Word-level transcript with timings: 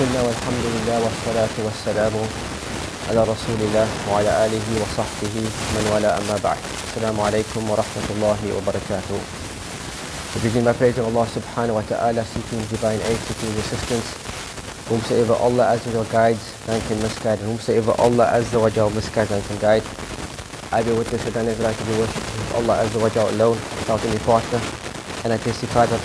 الله 0.00 0.22
والحمد 0.26 0.64
لله 0.74 0.96
والصلاة 1.04 1.54
والسلام 1.66 2.12
على 3.08 3.20
رسول 3.22 3.60
الله 3.60 3.88
وعلى 4.10 4.30
آله 4.46 4.66
وصحبه 4.82 5.34
من 5.76 5.84
والاه 5.92 6.18
أما 6.18 6.36
بعد 6.44 6.56
السلام 6.88 7.20
عليكم 7.20 7.70
ورحمة 7.70 8.06
الله 8.16 8.38
وبركاته 8.56 9.18
We 10.32 10.40
begin 10.48 10.64
by 10.64 10.72
praising 10.72 11.04
Allah 11.04 11.26
subhanahu 11.26 11.74
wa 11.74 11.84
ta'ala, 11.84 12.24
seeking 12.24 12.62
divine 12.70 13.02
aid, 13.02 13.18
seeking 13.28 13.50
assistance. 13.60 14.08
Whomsoever 14.88 15.34
Allah 15.36 15.74
Azza 15.76 15.90
wa 15.92 16.06
guides, 16.08 16.54
none 16.70 16.80
can 16.86 17.02
misguide. 17.02 17.40
Whomsoever 17.44 17.92
Allah 17.98 18.30
Azza 18.38 18.56
wa 18.62 18.70
Jal 18.70 18.88
misguides, 18.94 19.28
none 19.34 19.42
can 19.42 19.58
guide. 19.58 19.82
I 20.70 20.80
bear 20.86 20.94
witness 20.94 21.24
that 21.26 21.34
none 21.34 21.50
is 21.50 21.58
right 21.58 21.74
to 21.76 21.84
be 21.84 21.98
worshipped 21.98 22.30
with 22.38 22.54
Allah 22.62 22.78
Azza 22.86 23.02
wa 23.02 23.10
Jal 23.10 23.28
alone, 23.34 23.58
without 23.82 24.00
any 24.06 24.20
partner. 24.22 24.60
And 25.26 25.34
I 25.34 25.36
testify 25.36 25.84
that 25.90 26.00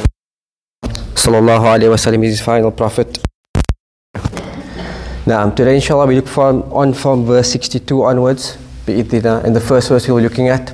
Sallallahu 1.22 1.70
Alaihi 1.70 1.94
Wasallam 1.94 2.26
is 2.26 2.38
his 2.38 2.42
final 2.42 2.72
prophet. 2.74 3.25
Now, 5.27 5.51
today 5.51 5.75
inshallah 5.77 6.07
we 6.07 6.17
look 6.17 6.29
from, 6.29 6.63
on 6.73 6.95
from 6.95 7.25
verse 7.25 7.51
62 7.53 8.03
onwards. 8.03 8.57
And 8.87 9.55
the 9.55 9.61
first 9.61 9.89
verse 9.89 10.09
we're 10.09 10.21
looking 10.21 10.49
at 10.49 10.73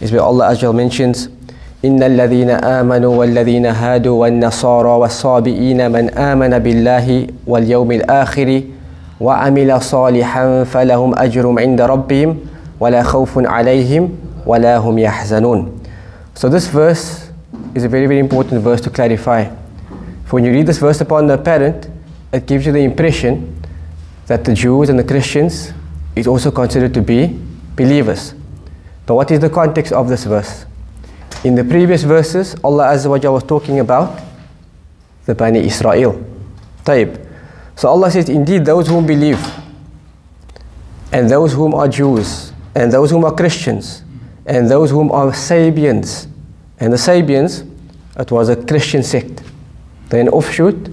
is 0.00 0.12
where 0.12 0.22
Allah 0.22 0.46
Azza 0.54 0.66
wa 0.66 0.72
mentions 0.72 1.28
إن 1.84 2.02
الذين 2.02 2.50
آمنوا 2.50 3.16
والذين 3.16 3.66
هادوا 3.66 4.20
والنصارى 4.20 4.88
والصابئين 4.88 5.90
من 5.90 6.10
آمن 6.10 6.58
بالله 6.58 7.26
واليوم 7.46 7.92
الآخر 7.92 8.62
وعمل 9.20 9.82
صالحا 9.82 10.64
فلهم 10.64 11.18
أجر 11.18 11.60
عند 11.60 11.80
ربهم 11.80 12.36
ولا 12.80 13.02
خوف 13.02 13.38
عليهم 13.38 14.10
ولا 14.46 14.76
هم 14.76 14.98
يحزنون 14.98 15.80
So 16.34 16.48
this 16.48 16.68
verse 16.68 17.30
is 17.74 17.84
a 17.84 17.88
very 17.88 18.06
very 18.06 18.20
important 18.20 18.62
verse 18.62 18.80
to 18.82 18.90
clarify. 18.90 19.44
For 20.24 20.36
when 20.36 20.44
you 20.44 20.52
read 20.52 20.66
this 20.66 20.78
verse 20.78 21.00
upon 21.00 21.26
the 21.26 21.38
parent, 21.38 21.88
it 22.32 22.46
gives 22.46 22.66
you 22.66 22.72
the 22.72 22.80
impression 22.80 23.53
that 24.27 24.43
the 24.43 24.53
Jews 24.53 24.89
and 24.89 24.97
the 24.97 25.03
Christians 25.03 25.71
is 26.15 26.27
also 26.27 26.51
considered 26.51 26.93
to 26.93 27.01
be 27.01 27.39
believers. 27.75 28.33
But 29.05 29.15
what 29.15 29.31
is 29.31 29.39
the 29.39 29.49
context 29.49 29.93
of 29.93 30.09
this 30.09 30.23
verse? 30.23 30.65
In 31.43 31.55
the 31.55 31.63
previous 31.63 32.03
verses, 32.03 32.55
Allah 32.63 32.87
Azza 32.87 33.07
wa 33.09 33.31
was 33.31 33.43
talking 33.43 33.79
about 33.79 34.19
the 35.25 35.35
Bani 35.35 35.59
Israel. 35.59 36.25
Taib. 36.83 37.21
So 37.75 37.89
Allah 37.89 38.09
says, 38.09 38.29
indeed 38.29 38.65
those 38.65 38.87
whom 38.87 39.05
believe, 39.05 39.39
and 41.11 41.29
those 41.29 41.53
whom 41.53 41.73
are 41.73 41.87
Jews, 41.87 42.51
and 42.73 42.91
those 42.91 43.11
whom 43.11 43.25
are 43.25 43.33
Christians, 43.33 44.03
and 44.45 44.69
those 44.69 44.91
whom 44.91 45.11
are 45.11 45.27
Sabians. 45.31 46.27
And 46.79 46.91
the 46.91 46.97
Sabians, 46.97 47.69
it 48.17 48.31
was 48.31 48.49
a 48.49 48.55
Christian 48.55 49.03
sect. 49.03 49.43
They're 50.09 50.21
an 50.21 50.29
offshoot 50.29 50.89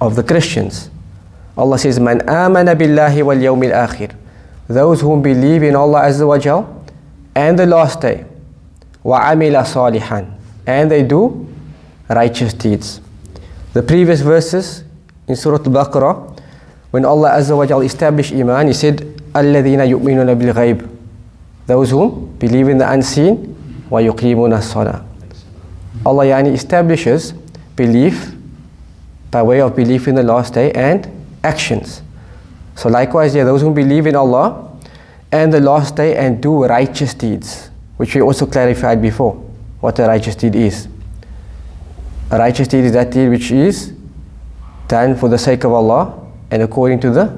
of 0.00 0.16
the 0.16 0.22
Christians. 0.22 0.90
Allah 1.56 1.78
says, 1.78 1.98
Man 1.98 2.20
amana 2.28 2.76
billahi 2.76 3.22
wal 3.24 3.36
yawmil 3.36 3.72
akhir. 3.72 4.14
Those 4.68 5.00
who 5.00 5.20
believe 5.20 5.62
in 5.62 5.74
Allah 5.74 6.02
Azza 6.02 6.26
wa 6.26 6.38
Jal 6.38 6.84
and 7.34 7.58
the 7.58 7.66
last 7.66 8.00
day. 8.00 8.24
Wa 9.02 9.22
amila 9.30 9.64
salihan. 9.64 10.32
And 10.66 10.90
they 10.90 11.02
do 11.02 11.46
righteous 12.08 12.52
deeds. 12.52 13.00
The 13.72 13.82
previous 13.82 14.20
verses 14.20 14.84
in 15.28 15.36
Surah 15.36 15.58
Al-Baqarah, 15.58 16.40
when 16.90 17.04
Allah 17.04 17.30
Azza 17.30 17.56
wa 17.56 17.64
Jal 17.66 17.80
established 17.82 18.32
Iman, 18.32 18.66
He 18.68 18.72
said, 18.74 18.98
الَّذِينَ 19.34 19.80
يُؤْمِنُونَ 19.88 20.34
بِالْغَيْبِ 20.40 20.88
Those 21.66 21.90
who 21.90 22.32
believe 22.38 22.68
in 22.68 22.78
the 22.78 22.90
unseen, 22.90 23.54
وَيُقِيمُونَ 23.90 24.52
الصَّلَاةِ 24.52 25.06
Allah 26.06 26.24
yani 26.26 26.54
establishes 26.54 27.34
belief 27.74 28.30
by 29.30 29.42
way 29.42 29.60
of 29.60 29.74
belief 29.74 30.06
in 30.06 30.14
the 30.14 30.22
last 30.22 30.54
day 30.54 30.70
and 30.72 31.10
actions. 31.45 32.01
So 32.75 32.89
likewise, 32.89 33.35
yeah, 33.35 33.43
those 33.43 33.61
who 33.61 33.73
believe 33.73 34.07
in 34.07 34.15
Allah 34.15 34.69
and 35.31 35.51
the 35.53 35.59
last 35.59 35.95
day 35.95 36.15
and 36.15 36.41
do 36.41 36.65
righteous 36.65 37.13
deeds 37.13 37.69
which 38.01 38.15
we 38.15 38.21
also 38.21 38.47
clarified 38.47 38.99
before 38.99 39.33
what 39.79 39.99
a 39.99 40.07
righteous 40.07 40.35
deed 40.35 40.55
is. 40.55 40.87
A 42.31 42.37
righteous 42.39 42.67
deed 42.67 42.83
is 42.85 42.93
that 42.93 43.11
deed 43.11 43.29
which 43.29 43.51
is 43.51 43.93
done 44.87 45.15
for 45.15 45.29
the 45.29 45.37
sake 45.37 45.63
of 45.63 45.71
Allah 45.71 46.17
and 46.49 46.63
according 46.63 46.99
to 47.01 47.11
the 47.11 47.31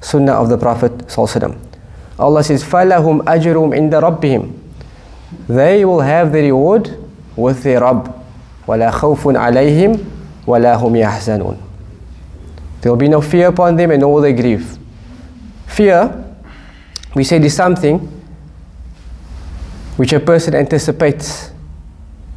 sunnah 0.00 0.32
of 0.32 0.48
the 0.48 0.56
Prophet 0.56 0.90
Allah 2.18 2.42
says, 2.44 2.64
فَلَهُمْ 2.64 3.24
أَجْرُهُمْ 3.24 3.74
عِنْدَ 3.76 3.92
رَبِّهِمْ 3.92 4.52
They 5.48 5.84
will 5.84 6.00
have 6.00 6.32
the 6.32 6.42
reward 6.42 6.96
with 7.36 7.62
their 7.62 7.80
Rabb. 7.80 8.14
وَلَا 8.66 8.90
خَوْفٌ 8.90 9.36
عَلَيْهِمْ 9.36 10.04
وَلَا 10.46 10.76
هُمْ 10.76 10.96
يَحْزَنُونَ 10.96 11.63
there 12.85 12.91
will 12.91 12.99
be 12.99 13.07
no 13.07 13.19
fear 13.19 13.47
upon 13.47 13.77
them 13.77 13.89
and 13.89 14.01
nor 14.01 14.13
will 14.13 14.21
they 14.21 14.31
grieve. 14.31 14.77
Fear, 15.65 16.23
we 17.15 17.23
said, 17.23 17.43
is 17.43 17.55
something 17.55 17.97
which 19.97 20.13
a 20.13 20.19
person 20.19 20.53
anticipates 20.53 21.49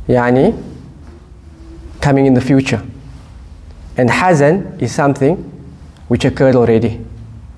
yani 0.08 0.56
coming 2.00 2.24
in 2.24 2.32
the 2.32 2.40
future. 2.40 2.82
And 3.98 4.08
hazan 4.08 4.80
is 4.80 4.94
something 4.94 5.36
which 6.08 6.24
occurred 6.24 6.54
already. 6.54 7.04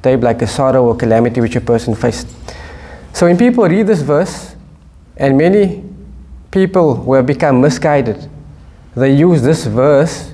Type 0.02 0.22
like 0.22 0.42
a 0.42 0.48
sorrow 0.48 0.84
or 0.86 0.96
calamity 0.96 1.40
which 1.40 1.54
a 1.54 1.60
person 1.60 1.94
faced. 1.94 2.26
So 3.12 3.26
when 3.26 3.38
people 3.38 3.68
read 3.68 3.86
this 3.86 4.02
verse 4.02 4.56
and 5.16 5.38
many 5.38 5.84
people 6.50 6.96
who 6.96 7.14
have 7.14 7.26
become 7.26 7.60
misguided 7.60 8.28
they 8.96 9.14
use 9.14 9.42
this 9.42 9.66
verse 9.66 10.32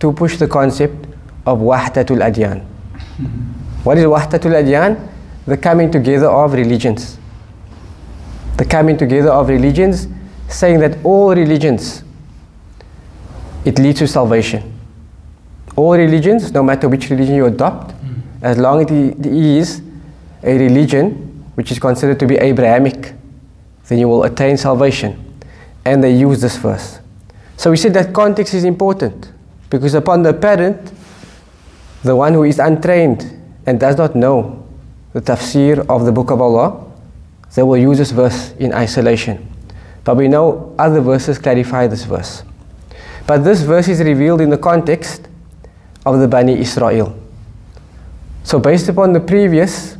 to 0.00 0.10
push 0.14 0.38
the 0.38 0.48
concept 0.48 1.07
of 1.48 1.58
wahdatul 1.70 2.20
adyan 2.28 2.60
what 3.84 3.96
is 3.96 4.04
wahdatul 4.04 4.54
adyan 4.62 4.98
the 5.46 5.56
coming 5.56 5.90
together 5.90 6.28
of 6.28 6.52
religions 6.52 7.18
the 8.58 8.64
coming 8.64 8.96
together 8.96 9.30
of 9.30 9.48
religions, 9.48 10.08
saying 10.48 10.80
that 10.80 10.98
all 11.04 11.34
religions, 11.34 12.02
it 13.64 13.78
leads 13.78 14.00
to 14.00 14.08
salvation. 14.08 14.78
All 15.76 15.96
religions, 15.96 16.52
no 16.52 16.64
matter 16.64 16.88
which 16.88 17.08
religion 17.08 17.36
you 17.36 17.46
adopt, 17.46 17.94
as 18.42 18.58
long 18.58 18.84
as 18.84 18.90
it 18.90 19.26
is 19.26 19.80
a 20.42 20.58
religion 20.58 21.12
which 21.54 21.70
is 21.70 21.78
considered 21.78 22.18
to 22.18 22.26
be 22.26 22.36
Abrahamic, 22.36 23.14
then 23.86 23.98
you 23.98 24.08
will 24.08 24.24
attain 24.24 24.56
salvation. 24.56 25.40
And 25.84 26.02
they 26.02 26.12
use 26.12 26.40
this 26.40 26.56
verse. 26.56 26.98
So 27.56 27.70
we 27.70 27.76
said 27.76 27.94
that 27.94 28.12
context 28.12 28.54
is 28.54 28.64
important 28.64 29.30
because 29.70 29.94
upon 29.94 30.24
the 30.24 30.34
parent, 30.34 30.92
the 32.02 32.14
one 32.14 32.32
who 32.32 32.44
is 32.44 32.58
untrained 32.58 33.38
and 33.66 33.78
does 33.80 33.96
not 33.96 34.14
know 34.14 34.64
the 35.12 35.20
tafsir 35.20 35.84
of 35.88 36.04
the 36.04 36.12
book 36.12 36.30
of 36.30 36.40
Allah, 36.40 36.84
they 37.54 37.62
will 37.62 37.76
use 37.76 37.98
this 37.98 38.10
verse 38.10 38.52
in 38.58 38.72
isolation. 38.72 39.46
But 40.04 40.16
we 40.16 40.28
know 40.28 40.74
other 40.78 41.00
verses 41.00 41.38
clarify 41.38 41.86
this 41.86 42.04
verse. 42.04 42.42
But 43.26 43.44
this 43.44 43.62
verse 43.62 43.88
is 43.88 44.00
revealed 44.00 44.40
in 44.40 44.50
the 44.50 44.58
context 44.58 45.28
of 46.06 46.18
the 46.20 46.28
Bani 46.28 46.58
Israel. 46.58 47.18
So, 48.42 48.58
based 48.58 48.88
upon 48.88 49.12
the 49.12 49.20
previous 49.20 49.96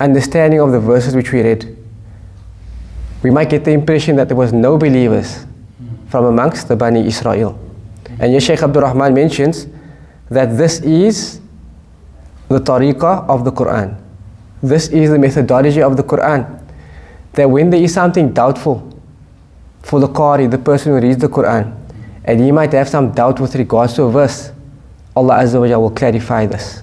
understanding 0.00 0.60
of 0.60 0.72
the 0.72 0.80
verses 0.80 1.14
which 1.16 1.32
we 1.32 1.40
read, 1.42 1.76
we 3.22 3.30
might 3.30 3.48
get 3.48 3.64
the 3.64 3.72
impression 3.72 4.16
that 4.16 4.28
there 4.28 4.36
was 4.36 4.52
no 4.52 4.76
believers 4.76 5.46
from 6.08 6.26
amongst 6.26 6.68
the 6.68 6.76
Bani 6.76 7.06
Israel. 7.06 7.58
And 8.18 8.42
Shaykh 8.42 8.62
Abdul 8.62 8.82
Rahman 8.82 9.14
mentions 9.14 9.66
that 10.30 10.56
this 10.56 10.80
is 10.80 11.40
the 12.48 12.58
tariqah 12.58 13.28
of 13.28 13.44
the 13.44 13.52
Quran. 13.52 13.96
This 14.62 14.88
is 14.88 15.10
the 15.10 15.18
methodology 15.18 15.82
of 15.82 15.96
the 15.96 16.02
Quran. 16.02 16.62
That 17.32 17.48
when 17.48 17.70
there 17.70 17.80
is 17.80 17.94
something 17.94 18.32
doubtful 18.32 18.92
for 19.82 20.00
the 20.00 20.08
Qari, 20.08 20.50
the 20.50 20.58
person 20.58 20.92
who 20.92 21.00
reads 21.00 21.18
the 21.20 21.28
Quran, 21.28 21.74
and 22.24 22.40
he 22.40 22.52
might 22.52 22.72
have 22.72 22.88
some 22.88 23.12
doubt 23.12 23.40
with 23.40 23.54
regards 23.54 23.94
to 23.94 24.02
a 24.04 24.10
verse, 24.10 24.52
Allah 25.16 25.38
Azza 25.38 25.60
wa 25.60 25.78
will 25.78 25.90
clarify 25.90 26.46
this. 26.46 26.82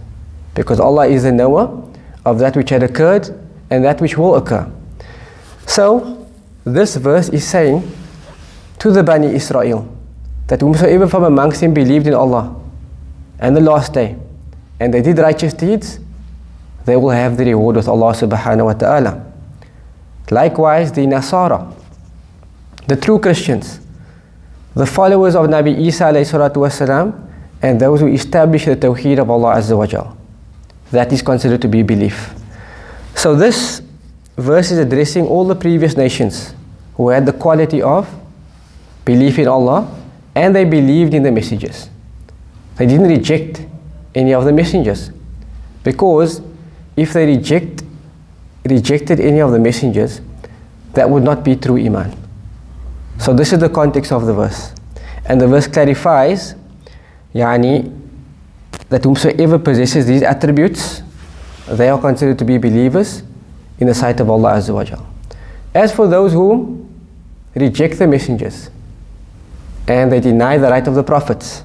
Because 0.54 0.80
Allah 0.80 1.08
is 1.08 1.24
the 1.24 1.32
knower 1.32 1.84
of 2.26 2.40
that 2.40 2.56
which 2.56 2.70
had 2.70 2.84
occurred 2.84 3.30
and 3.70 3.84
that 3.84 4.02
which 4.02 4.18
will 4.18 4.36
occur. 4.36 4.70
So, 5.68 6.28
this 6.64 6.96
verse 6.96 7.30
is 7.30 7.46
saying 7.48 7.84
to 8.80 8.92
the 8.92 9.04
Bani 9.04 9.28
Israel 9.28 9.88
that 10.48 10.62
whomsoever 10.62 11.08
from 11.08 11.24
amongst 11.26 11.62
them 11.62 11.74
believed 11.74 12.08
in 12.08 12.14
Allah 12.14 12.56
and 13.40 13.56
the 13.56 13.62
last 13.62 13.94
day, 13.94 14.16
and 14.80 14.94
they 14.94 15.02
did 15.02 15.18
righteous 15.18 15.54
deeds, 15.54 16.00
they 16.86 16.96
will 16.96 17.10
have 17.10 17.38
the 17.38 17.46
reward 17.46 17.76
with 17.76 17.88
Allah 17.88 18.14
subhanahu 18.14 18.66
wa 18.66 18.74
ta'ala. 18.74 19.26
Likewise, 20.32 20.92
the 20.92 21.02
Nasara, 21.02 21.74
the 22.88 22.96
true 22.96 23.20
Christians, 23.20 23.80
the 24.76 24.86
followers 24.86 25.36
of 25.36 25.48
Nabi 25.48 25.78
Isa 25.80 26.06
wasalam, 26.06 27.22
and 27.62 27.80
those 27.80 28.02
who 28.02 28.08
establish 28.08 28.66
the 28.66 28.76
Tawheed 28.76 29.20
of 29.20 29.30
Allah 29.30 29.56
Azza 29.56 29.78
wa 29.78 29.88
Jal. 29.88 30.16
That 30.92 31.12
is 31.12 31.22
considered 31.22 31.62
to 31.62 31.68
be 31.68 31.82
belief. 31.82 32.34
So 33.16 33.36
this 33.36 33.82
verse 34.38 34.72
is 34.72 34.78
addressing 34.78 35.26
all 35.26 35.46
the 35.46 35.56
previous 35.56 35.98
nations 35.98 36.54
who 36.96 37.10
had 37.10 37.26
the 37.26 37.34
quality 37.34 37.82
of 37.82 38.08
belief 39.06 39.40
in 39.40 39.48
Allah 39.48 39.90
and 40.36 40.56
they 40.56 40.66
believed 40.66 41.14
in 41.14 41.24
the 41.24 41.32
messages. 41.32 41.90
They 42.78 42.86
didn't 42.86 43.08
reject 43.08 43.66
any 44.14 44.34
of 44.34 44.46
the 44.46 44.54
messengers. 44.54 45.12
Because 45.84 46.42
if 46.96 47.14
they 47.14 47.26
reject 47.26 47.84
rejected 48.66 49.20
any 49.20 49.40
of 49.42 49.52
the 49.52 49.60
messengers, 49.60 50.22
that 50.94 51.08
would 51.10 51.24
not 51.24 51.44
be 51.44 51.56
true 51.56 51.78
iman. 51.78 52.18
So 53.20 53.34
this 53.34 53.54
is 53.54 53.60
the 53.60 53.70
context 53.70 54.12
of 54.12 54.26
the 54.26 54.34
verse. 54.34 54.74
And 55.26 55.40
the 55.40 55.48
verse 55.48 55.68
clarifies 55.68 56.56
yani, 57.34 57.92
that 58.90 59.04
whomsoever 59.04 59.60
possesses 59.60 60.08
these 60.08 60.24
attributes, 60.24 61.02
they 61.68 61.90
are 61.90 62.00
considered 62.00 62.40
to 62.40 62.46
be 62.46 62.58
believers 62.58 63.24
in 63.80 63.88
the 63.88 63.94
sight 63.94 64.20
of 64.20 64.30
Allah 64.30 64.54
Azza 64.54 64.74
wa. 64.74 65.06
As 65.74 65.94
for 65.94 66.08
those 66.08 66.32
who 66.32 66.88
reject 67.54 68.00
the 68.00 68.08
messengers 68.08 68.70
and 69.88 70.12
they 70.12 70.20
deny 70.20 70.58
the 70.58 70.70
right 70.70 70.88
of 70.88 70.96
the 70.96 71.04
prophets, 71.04 71.64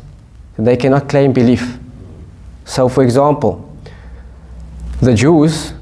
they 0.66 0.76
cannot 0.76 1.08
claim 1.08 1.32
belief. 1.32 1.78
So 2.64 2.88
for 2.88 3.02
example, 3.02 3.66
the 5.00 5.14
Jews 5.14 5.72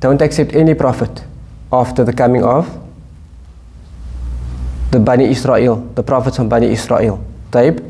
don't 0.00 0.20
accept 0.20 0.54
any 0.54 0.74
prophet 0.74 1.24
after 1.72 2.04
the 2.04 2.12
coming 2.12 2.42
of 2.42 2.68
the 4.90 5.00
Bani 5.00 5.26
Israel, 5.30 5.76
the 5.94 6.02
prophets 6.02 6.38
of 6.38 6.48
Bani 6.48 6.68
Israel. 6.68 7.22
Taib. 7.50 7.84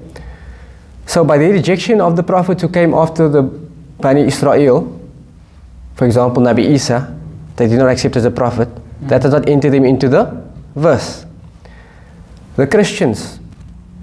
So 1.07 1.25
by 1.25 1.39
the 1.39 1.51
rejection 1.51 2.01
of 2.01 2.17
the 2.17 2.23
prophets 2.23 2.63
who 2.63 2.69
came 2.69 2.95
after 2.95 3.29
the 3.29 3.43
Bani 3.43 4.23
Israel, 4.23 5.01
for 5.95 6.05
example, 6.05 6.43
Nabi 6.43 6.71
Isa, 6.71 7.17
they 7.57 7.69
did 7.69 7.79
not 7.79 7.89
accept 7.89 8.17
as 8.17 8.25
a 8.25 8.31
prophet, 8.31 8.69
that 9.03 9.23
does 9.23 9.33
not 9.33 9.49
enter 9.49 9.71
them 9.71 9.85
into 9.85 10.09
the 10.09 10.45
verse. 10.75 11.25
The 12.57 12.67
Christians 12.67 13.39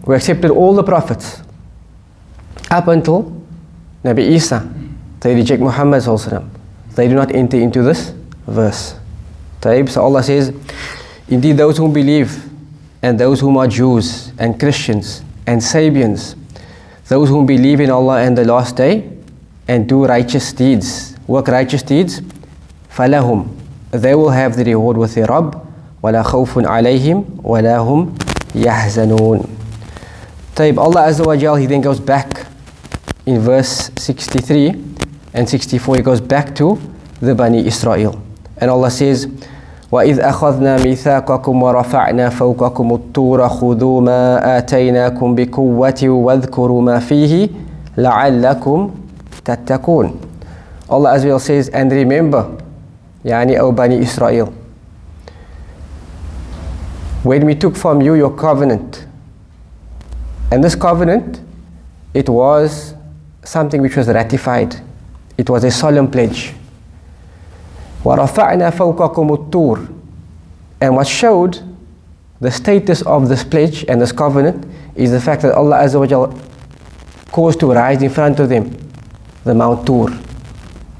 who 0.05 0.13
accepted 0.13 0.49
all 0.49 0.73
the 0.73 0.83
prophets 0.83 1.42
up 2.72 2.88
until 2.88 3.32
Nabi 4.04 4.30
Isa, 4.30 4.68
they 5.20 5.34
reject 5.34 5.60
Muhammad 5.60 6.02
they 6.98 7.06
do 7.06 7.14
not 7.14 7.32
enter 7.32 7.56
into 7.56 7.82
this 7.84 8.12
verse. 8.44 8.96
Taib. 9.60 9.88
So 9.88 10.02
Allah 10.02 10.20
says, 10.22 10.52
Indeed, 11.28 11.56
those 11.56 11.78
who 11.78 11.92
believe 11.92 12.44
and 13.02 13.18
those 13.20 13.38
whom 13.38 13.56
are 13.56 13.68
Jews 13.68 14.32
and 14.36 14.58
Christians 14.58 15.22
and 15.46 15.60
Sabians, 15.60 16.34
those 17.06 17.28
who 17.28 17.44
believe 17.44 17.78
in 17.78 17.90
Allah 17.90 18.22
and 18.22 18.36
the 18.36 18.44
last 18.44 18.74
day 18.76 19.08
and 19.68 19.88
do 19.88 20.06
righteous 20.06 20.52
deeds, 20.52 21.14
work 21.28 21.46
righteous 21.46 21.84
deeds, 21.84 22.20
فَلَهُمْ 22.90 23.48
They 23.92 24.16
will 24.16 24.30
have 24.30 24.56
the 24.56 24.64
reward 24.64 24.96
with 24.96 25.14
their 25.14 25.26
Rabb, 25.26 25.54
وَلَا 26.02 26.24
خَوْفٌ 26.24 26.66
عَلَيْهِمْ 26.66 27.42
وَلَا 27.42 27.78
هُمْ 27.78 28.14
يَحْزَنُونَ 28.54 29.46
طيب, 30.56 30.78
Allah 30.78 31.06
Azza 31.06 31.24
wa 31.24 31.36
Jal, 31.36 31.54
He 31.54 31.66
then 31.66 31.80
goes 31.80 32.00
back 32.00 32.46
in 33.26 33.40
verse 33.40 33.90
63 33.96 34.70
and 35.34 35.48
64, 35.48 35.96
He 35.96 36.02
goes 36.02 36.20
back 36.20 36.54
to 36.56 36.78
the 37.20 37.34
Bani 37.34 37.66
Israel. 37.66 38.20
And 38.56 38.70
Allah 38.70 38.90
says, 38.90 39.26
وإذ 39.92 40.20
أخذنا 40.20 40.84
ميثاقكم 40.84 41.62
ورفعنا 41.62 42.28
فوقكم 42.28 42.94
الطور 42.94 43.48
خذوا 43.48 44.00
ما 44.00 44.58
آتيناكم 44.58 45.34
بقوة 45.34 46.00
واذكروا 46.04 46.82
ما 46.82 46.98
فيه 46.98 47.48
لعلكم 47.96 48.90
تتقون 49.44 50.20
Allah 50.90 51.12
as 51.12 51.24
well 51.24 51.38
says 51.38 51.68
and 51.70 51.90
remember 51.92 52.44
يعني 53.24 53.58
O 53.60 53.72
Bani 53.72 53.96
Israel 53.96 54.52
when 57.22 57.46
we 57.46 57.54
took 57.54 57.74
from 57.74 58.02
you 58.02 58.14
your 58.14 58.30
covenant 58.36 59.06
and 60.52 60.62
this 60.62 60.74
covenant 60.74 61.40
it 62.12 62.28
was 62.28 62.91
something 63.44 63.80
which 63.82 63.96
was 63.96 64.08
ratified 64.08 64.74
it 65.36 65.48
was 65.48 65.64
a 65.64 65.70
solemn 65.70 66.10
pledge 66.10 66.54
وَرَفَعْنَا 68.04 68.70
فَوْقَكُمُ 68.70 69.50
الطُّورِ 69.50 69.88
And 70.80 70.96
what 70.96 71.06
showed 71.06 71.60
the 72.40 72.50
status 72.50 73.02
of 73.02 73.28
this 73.28 73.42
pledge 73.42 73.84
and 73.88 74.00
this 74.00 74.12
covenant 74.12 74.64
is 74.94 75.10
the 75.10 75.20
fact 75.20 75.42
that 75.42 75.52
Allah 75.54 75.78
Azza 75.78 75.98
wa 75.98 76.06
Jal 76.06 76.38
caused 77.32 77.60
to 77.60 77.72
rise 77.72 78.02
in 78.02 78.10
front 78.10 78.38
of 78.40 78.48
them 78.48 78.70
the 79.44 79.54
Mount 79.54 79.86
Tur 79.86 80.06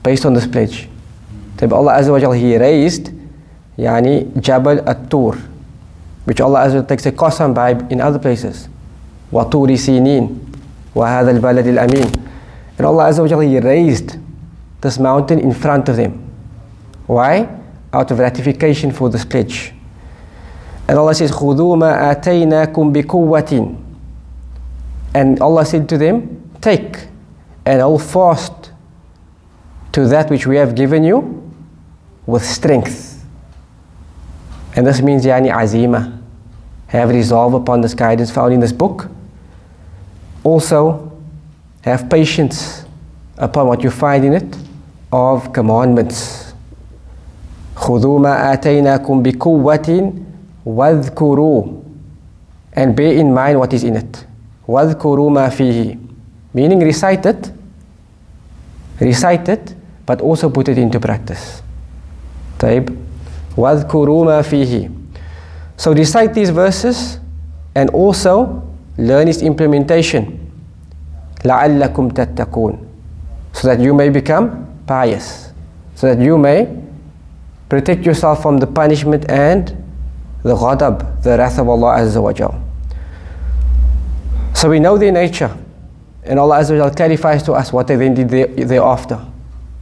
based 0.02 0.26
on 0.26 0.34
this 0.34 0.46
pledge. 0.46 0.88
So 1.60 1.75
Allah 1.75 1.92
Azza 1.94 2.10
wa 2.10 2.19
Jal, 2.19 2.32
He 2.32 2.56
raised 2.58 3.10
yani 3.78 4.40
Jabal 4.40 4.86
at-Tur 4.88 5.36
which 6.25 6.40
Allah 6.40 6.60
Azza 6.66 6.75
wa 6.75 6.80
Jal 6.80 6.86
takes 6.86 7.06
a 7.06 7.12
qasam 7.12 7.54
by 7.54 7.70
in 7.90 8.00
other 8.00 8.19
places. 8.19 8.69
وَطُورِ 9.32 9.69
سِينِينَ 9.76 10.38
وَهَذَا 10.94 11.30
الْبَلَدِ 11.38 11.66
الْأَمِينَ 11.66 12.21
And 12.76 12.86
Allah 12.86 13.04
Azza 13.04 13.20
wa 13.20 13.28
Jal, 13.28 13.40
He 13.40 13.58
raised 13.58 14.16
this 14.80 14.98
mountain 14.98 15.38
in 15.40 15.52
front 15.52 15.88
of 15.88 15.96
them. 15.96 16.30
Why? 17.06 17.48
Out 17.92 18.10
of 18.10 18.19
ratification 18.19 18.92
for 18.92 19.08
this 19.10 19.25
pledge. 19.25 19.72
And 20.86 20.98
Allah 20.98 21.14
says, 21.14 21.30
خُذُوا 21.30 21.76
مَا 21.76 22.14
آتَيْنَاكُمْ 22.14 23.02
بِقُوَّةٍ 23.02 23.84
And 25.14 25.40
Allah 25.40 25.66
said 25.66 25.88
to 25.88 25.98
them, 25.98 26.50
take 26.60 27.08
and 27.66 27.82
hold 27.82 28.02
fast 28.02 28.72
to 29.92 30.06
that 30.06 30.30
which 30.30 30.46
we 30.46 30.56
have 30.56 30.75
given 30.75 31.04
you 31.04 31.52
with 32.26 32.44
strength. 32.44 33.25
And 34.76 34.86
this 34.86 35.00
means 35.02 35.25
yani 35.25 35.50
azima. 35.50 36.22
Have 36.88 37.10
resolve 37.10 37.52
upon 37.52 37.82
this 37.82 37.94
guidance 37.94 38.30
found 38.30 38.54
in 38.54 38.60
this 38.60 38.72
book. 38.72 39.10
Also, 40.44 41.11
have 41.82 42.08
patience 42.08 42.84
upon 43.36 43.66
what 43.69 43.82
you 43.82 43.90
find 43.90 44.25
in 44.25 44.34
it 44.34 44.56
of 45.12 45.52
commandments. 45.52 46.44
خذوا 47.76 48.19
ما 48.19 48.52
آتيناكم 48.52 49.22
بقوة 49.22 50.12
واذكروا 50.66 51.64
and 52.76 52.94
bear 52.96 53.12
in 53.16 53.32
mind 53.34 53.58
what 53.58 53.72
is 53.72 53.84
in 53.84 53.96
it 53.96 54.25
واذكروا 54.69 55.30
ما 55.30 55.48
فيه 55.48 55.96
meaning 56.56 56.80
recite 56.80 57.26
it 57.26 57.50
recite 59.00 59.48
it 59.48 59.75
but 60.06 60.20
also 60.20 60.50
put 60.50 60.69
it 60.69 60.78
into 60.78 60.98
practice 61.00 61.62
طيب 62.58 62.88
واذكروا 63.56 64.25
ما 64.25 64.42
فيه 64.42 64.90
so 65.76 65.94
recite 65.94 66.34
these 66.34 66.50
verses 66.50 67.19
and 67.76 67.90
also 67.90 68.62
learn 68.98 69.28
its 69.28 69.42
implementation 69.42 70.41
لعلكم 71.44 72.08
تتقون 72.08 72.78
so 73.52 73.68
that 73.68 73.80
you 73.80 73.94
may 73.94 74.08
become 74.08 74.66
pious 74.87 75.52
so 75.94 76.06
that 76.14 76.23
you 76.23 76.38
may 76.38 76.68
protect 77.68 78.06
yourself 78.06 78.42
from 78.42 78.58
the 78.58 78.66
punishment 78.66 79.28
and 79.28 79.76
the 80.42 80.54
ghadab, 80.54 81.23
the 81.23 81.37
wrath 81.37 81.58
of 81.58 81.68
Allah 81.68 81.99
Azza 81.99 82.23
wa 82.23 82.32
Jal. 82.32 82.54
So 84.54 84.70
we 84.70 84.80
know 84.80 84.97
their 84.97 85.12
nature, 85.12 85.54
and 86.25 86.38
Allah 86.38 86.58
Azza 86.61 86.78
wa 86.78 86.87
Jal 86.87 86.94
clarifies 86.94 87.42
to 87.44 87.52
us 87.52 87.73
what 87.73 87.87
they 87.87 87.97
then 87.97 88.14
did 88.14 88.30
thereafter. 88.68 89.20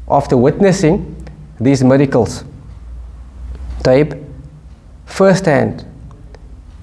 After 0.09 0.37
witnessing 0.37 1.15
these 1.61 1.85
miracles, 1.85 2.45
Taib, 3.83 4.25
first 5.05 5.45
hand, 5.45 5.85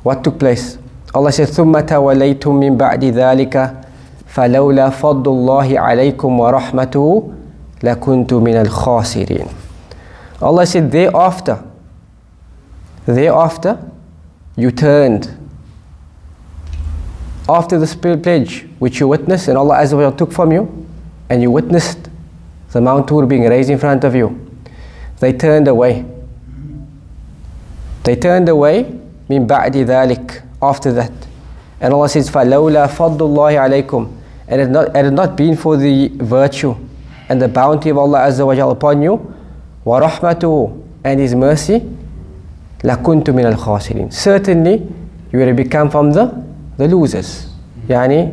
what 0.03 0.23
took 0.23 0.39
place? 0.39 0.77
Allah 1.13 1.31
says, 1.31 1.51
ثُمَّ 1.51 1.73
تَوَلَيْتُم 1.73 2.53
مِّن 2.53 2.77
بَعْدِ 2.77 3.13
ذَلِكَ 3.13 3.85
فَلَوْلَا 4.28 4.90
فَضْلُ 4.90 5.24
اللَّهِ 5.24 5.78
عَلَيْكُمْ 5.78 6.40
وَرَحْمَتُهُ 6.40 7.32
لَكُنْتُ 7.82 8.32
مِنَ 8.34 8.66
الْخَاسِرِينَ 8.66 9.48
Allah 10.40 10.66
said, 10.66 10.92
thereafter, 10.92 11.64
thereafter, 13.06 13.78
you 14.56 14.70
turned. 14.70 15.34
After 17.48 17.78
the 17.78 18.18
pledge 18.22 18.66
which 18.78 19.00
you 19.00 19.08
witnessed 19.08 19.48
and 19.48 19.56
Allah 19.56 19.78
Azza 19.78 19.96
wa 19.96 20.10
took 20.10 20.32
from 20.32 20.52
you, 20.52 20.86
and 21.30 21.42
you 21.42 21.50
witnessed 21.50 22.08
the 22.72 22.80
Mount 22.80 23.08
Tur 23.08 23.26
being 23.26 23.48
raised 23.48 23.70
in 23.70 23.78
front 23.78 24.04
of 24.04 24.14
you, 24.14 24.38
they 25.20 25.32
turned 25.32 25.66
away. 25.66 26.04
They 28.04 28.14
turned 28.14 28.48
away 28.48 28.84
min 29.28 29.46
ba'di 29.46 29.84
dhalik, 29.84 30.42
after 30.62 30.92
that. 30.92 31.12
And 31.80 31.94
Allah 31.94 32.08
says, 32.08 32.30
فَلَوْلَا 32.30 32.88
فَضُّ 32.88 33.18
اللَّهِ 33.18 33.58
عَلَيْكُمْ 33.58 34.17
And 34.47 34.59
it 34.59 34.65
had 34.65 34.71
not, 34.71 34.87
it 34.89 35.05
had 35.05 35.13
not 35.13 35.37
been 35.37 35.55
for 35.55 35.77
the 35.77 36.09
virtue 36.19 36.75
and 37.29 37.41
the 37.41 37.47
bounty 37.47 37.89
of 37.89 37.97
Allah 37.97 38.19
Azza 38.27 38.45
wa 38.45 38.69
upon 38.71 39.01
you, 39.01 39.33
ورحمته 39.85 40.71
and 41.05 41.19
His 41.19 41.35
mercy 41.35 41.81
لكنت 42.83 43.29
من 43.29 43.45
الخاسرين 43.45 44.09
certainly 44.11 44.81
you 45.31 45.39
will 45.39 45.53
become 45.53 45.89
from 45.89 46.11
the 46.11 46.27
the 46.77 46.87
losers 46.87 47.47
يعني 47.89 48.31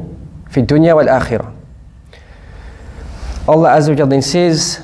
في 0.50 0.60
الدنيا 0.60 0.94
والآخرة 0.94 1.44
Allah 3.49 3.68
عز 3.68 3.90
وجل 3.90 4.22
says 4.22 4.78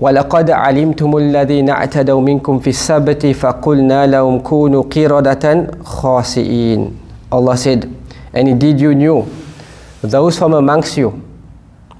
ولقد 0.00 0.50
علمتم 0.50 1.16
الذين 1.16 1.70
اعتدوا 1.70 2.20
منكم 2.20 2.58
في 2.58 2.70
السبت 2.70 3.26
فقلنا 3.26 4.06
لهم 4.06 4.38
كونوا 4.38 4.82
قردة 4.82 5.66
خاسئين 5.84 6.90
Allah 7.32 7.56
said 7.56 7.88
and 8.34 8.48
indeed 8.48 8.80
you 8.80 8.94
knew 8.94 9.24
those 10.04 10.38
from 10.38 10.54
amongst 10.54 10.96
you 10.96 11.22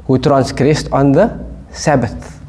who 0.06 0.18
transgressed 0.18 0.90
on 0.92 1.12
the 1.12 1.38
Sabbath. 1.72 2.40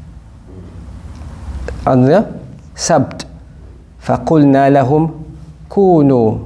On 1.86 2.02
the 2.02 2.40
Sabbath. 2.74 3.24
فَقُلْنَا 4.02 4.70
لَهُمْ 4.70 5.10
كُونُوا 5.70 6.38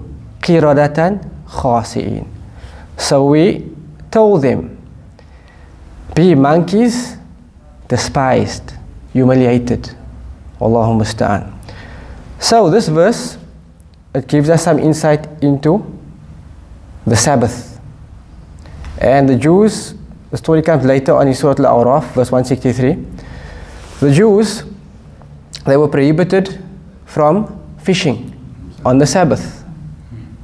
قِرَدَةً 0.43 1.21
خَاسِئِينَ 1.49 2.27
So 2.99 3.27
we 3.27 3.65
told 4.11 4.43
them, 4.43 4.77
be 6.15 6.35
monkeys, 6.35 7.17
despised, 7.89 8.73
humiliated. 9.13 9.91
Allahumma 10.61 11.05
musta'an. 11.05 11.53
So 12.39 12.71
this 12.71 12.89
verse, 12.89 13.39
it 14.15 14.27
gives 14.27 14.49
us 14.49 14.65
some 14.65 14.79
insight 14.79 15.27
into 15.43 15.85
the 17.07 17.17
Sabbath. 17.17 17.70
And 19.01 19.29
the 19.29 19.37
Jews, 19.37 19.95
the 20.31 20.37
story 20.37 20.63
comes 20.63 20.85
later 20.85 21.15
on 21.15 21.29
in 21.29 21.35
Surah 21.35 21.55
Al-A'raf, 21.59 22.13
verse 22.15 22.33
163. 22.33 22.97
The 24.01 24.11
Jews, 24.13 24.65
they 25.65 25.77
were 25.77 25.89
prohibited 25.89 26.63
from 27.05 27.61
fishing 27.79 28.33
on 28.85 28.99
the 28.99 29.07
Sabbath. 29.07 29.65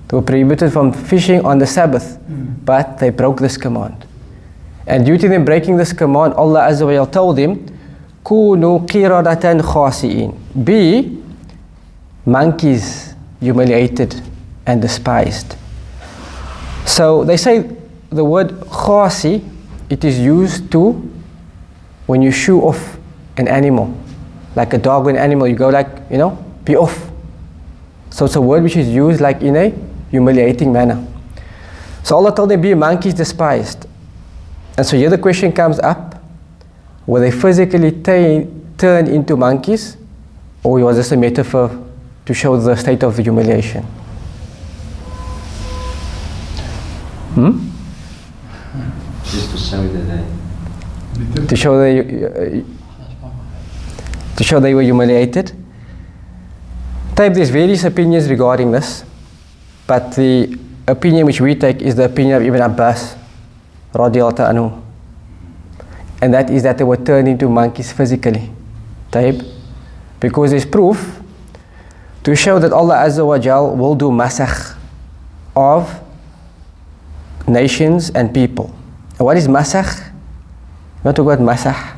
They 0.09 0.17
were 0.17 0.23
prohibited 0.23 0.73
from 0.73 0.93
fishing 0.93 1.45
on 1.45 1.59
the 1.59 1.67
Sabbath, 1.67 2.19
but 2.65 2.99
they 2.99 3.11
broke 3.11 3.41
this 3.41 3.57
command. 3.57 4.07
And 4.87 5.07
due 5.07 5.17
to 5.17 5.29
them 5.29 5.45
breaking 5.45 5.77
this 5.77 5.93
command, 5.93 6.35
Allah 6.35 6.69
Azza 6.69 6.85
wa 6.85 6.93
Jal 6.93 7.07
told 7.07 7.37
them, 7.37 7.67
كونوا 8.25 8.79
قردة 8.79 9.63
خاسئين. 9.63 10.33
Be 10.65 11.19
monkeys 12.25 13.15
humiliated 13.41 14.21
and 14.67 14.81
despised. 14.81 15.57
So 16.87 17.25
they 17.25 17.37
say 17.37 17.69
the 18.10 18.24
word 18.24 18.62
khasi, 18.72 19.44
it 19.90 20.04
is 20.04 20.20
used 20.20 20.72
to 20.72 20.94
when 22.06 22.22
you 22.22 22.32
shoo 22.32 22.62
off 22.62 22.98
an 23.38 23.48
animal, 23.48 23.94
like 24.56 24.74
a 24.74 24.78
dog 24.78 25.08
or 25.08 25.10
an 25.10 25.18
animal, 25.18 25.48
you 25.48 25.56
go 25.56 25.70
like, 25.70 25.88
you 26.10 26.18
know, 26.18 26.32
be 26.64 26.76
off. 26.76 27.10
So 28.10 28.26
it's 28.26 28.36
a 28.36 28.42
word 28.42 28.64
which 28.64 28.76
is 28.76 28.88
used 28.88 29.22
like 29.22 29.42
in 29.42 29.56
a 29.56 29.74
humiliating 30.10 30.72
manner. 30.72 31.06
So 32.04 32.16
Allah 32.16 32.34
told 32.34 32.50
them, 32.50 32.62
be 32.62 32.74
monkeys 32.74 33.14
despised. 33.14 33.86
And 34.78 34.86
so 34.86 34.96
here 34.96 35.10
the 35.10 35.18
question 35.18 35.52
comes 35.52 35.80
up, 35.80 36.24
were 37.06 37.20
they 37.20 37.32
physically 37.32 37.92
t- 37.92 38.48
turned 38.78 39.10
into 39.10 39.36
monkeys 39.36 39.98
or 40.64 40.80
was 40.80 40.98
this 40.98 41.12
a 41.12 41.18
metaphor 41.18 41.70
to 42.26 42.34
show 42.34 42.58
the 42.58 42.76
state 42.76 43.04
of 43.04 43.16
the 43.16 43.24
humiliation? 43.24 43.84
Hmm? 47.34 47.67
Show 49.68 49.84
that 49.84 50.24
they 51.18 51.46
To 51.48 51.56
show 51.58 51.78
they, 51.78 52.00
uh, 52.00 52.64
to 54.38 54.44
show 54.44 54.62
they 54.62 54.74
were 54.74 54.82
humiliated. 54.82 55.52
Taib 57.16 57.34
there's 57.36 57.50
various 57.50 57.84
opinions 57.84 58.30
regarding 58.30 58.72
this, 58.72 59.04
but 59.86 60.16
the 60.16 60.58
opinion 60.88 61.26
which 61.26 61.42
we 61.42 61.54
take 61.56 61.82
is 61.82 61.96
the 61.96 62.06
opinion 62.06 62.38
of 62.38 62.44
Ibn 62.48 62.62
Abbas, 62.62 63.18
radiallahu 63.92 64.40
anhu, 64.40 64.82
and 66.22 66.34
that 66.34 66.50
is 66.50 66.64
that 66.64 66.78
they 66.78 66.86
were 66.86 66.96
turned 67.04 67.28
into 67.28 67.50
monkeys 67.50 67.92
physically. 67.92 68.50
Taib, 69.12 69.44
because 70.22 70.52
there's 70.52 70.66
proof 70.66 71.20
to 72.24 72.36
show 72.38 72.58
that 72.58 72.72
Allah 72.72 73.04
Azza 73.04 73.26
wa 73.28 73.38
Jal 73.38 73.76
will 73.76 73.96
do 73.96 74.12
masakh 74.12 74.78
of 75.58 75.92
nations 77.48 78.12
and 78.12 78.34
people. 78.34 78.72
What 79.18 79.38
is 79.38 79.48
masakh? 79.48 80.06
You 80.08 81.04
want 81.04 81.16
to 81.16 81.24
talk 81.24 81.34
about 81.34 81.40
masakh? 81.40 81.96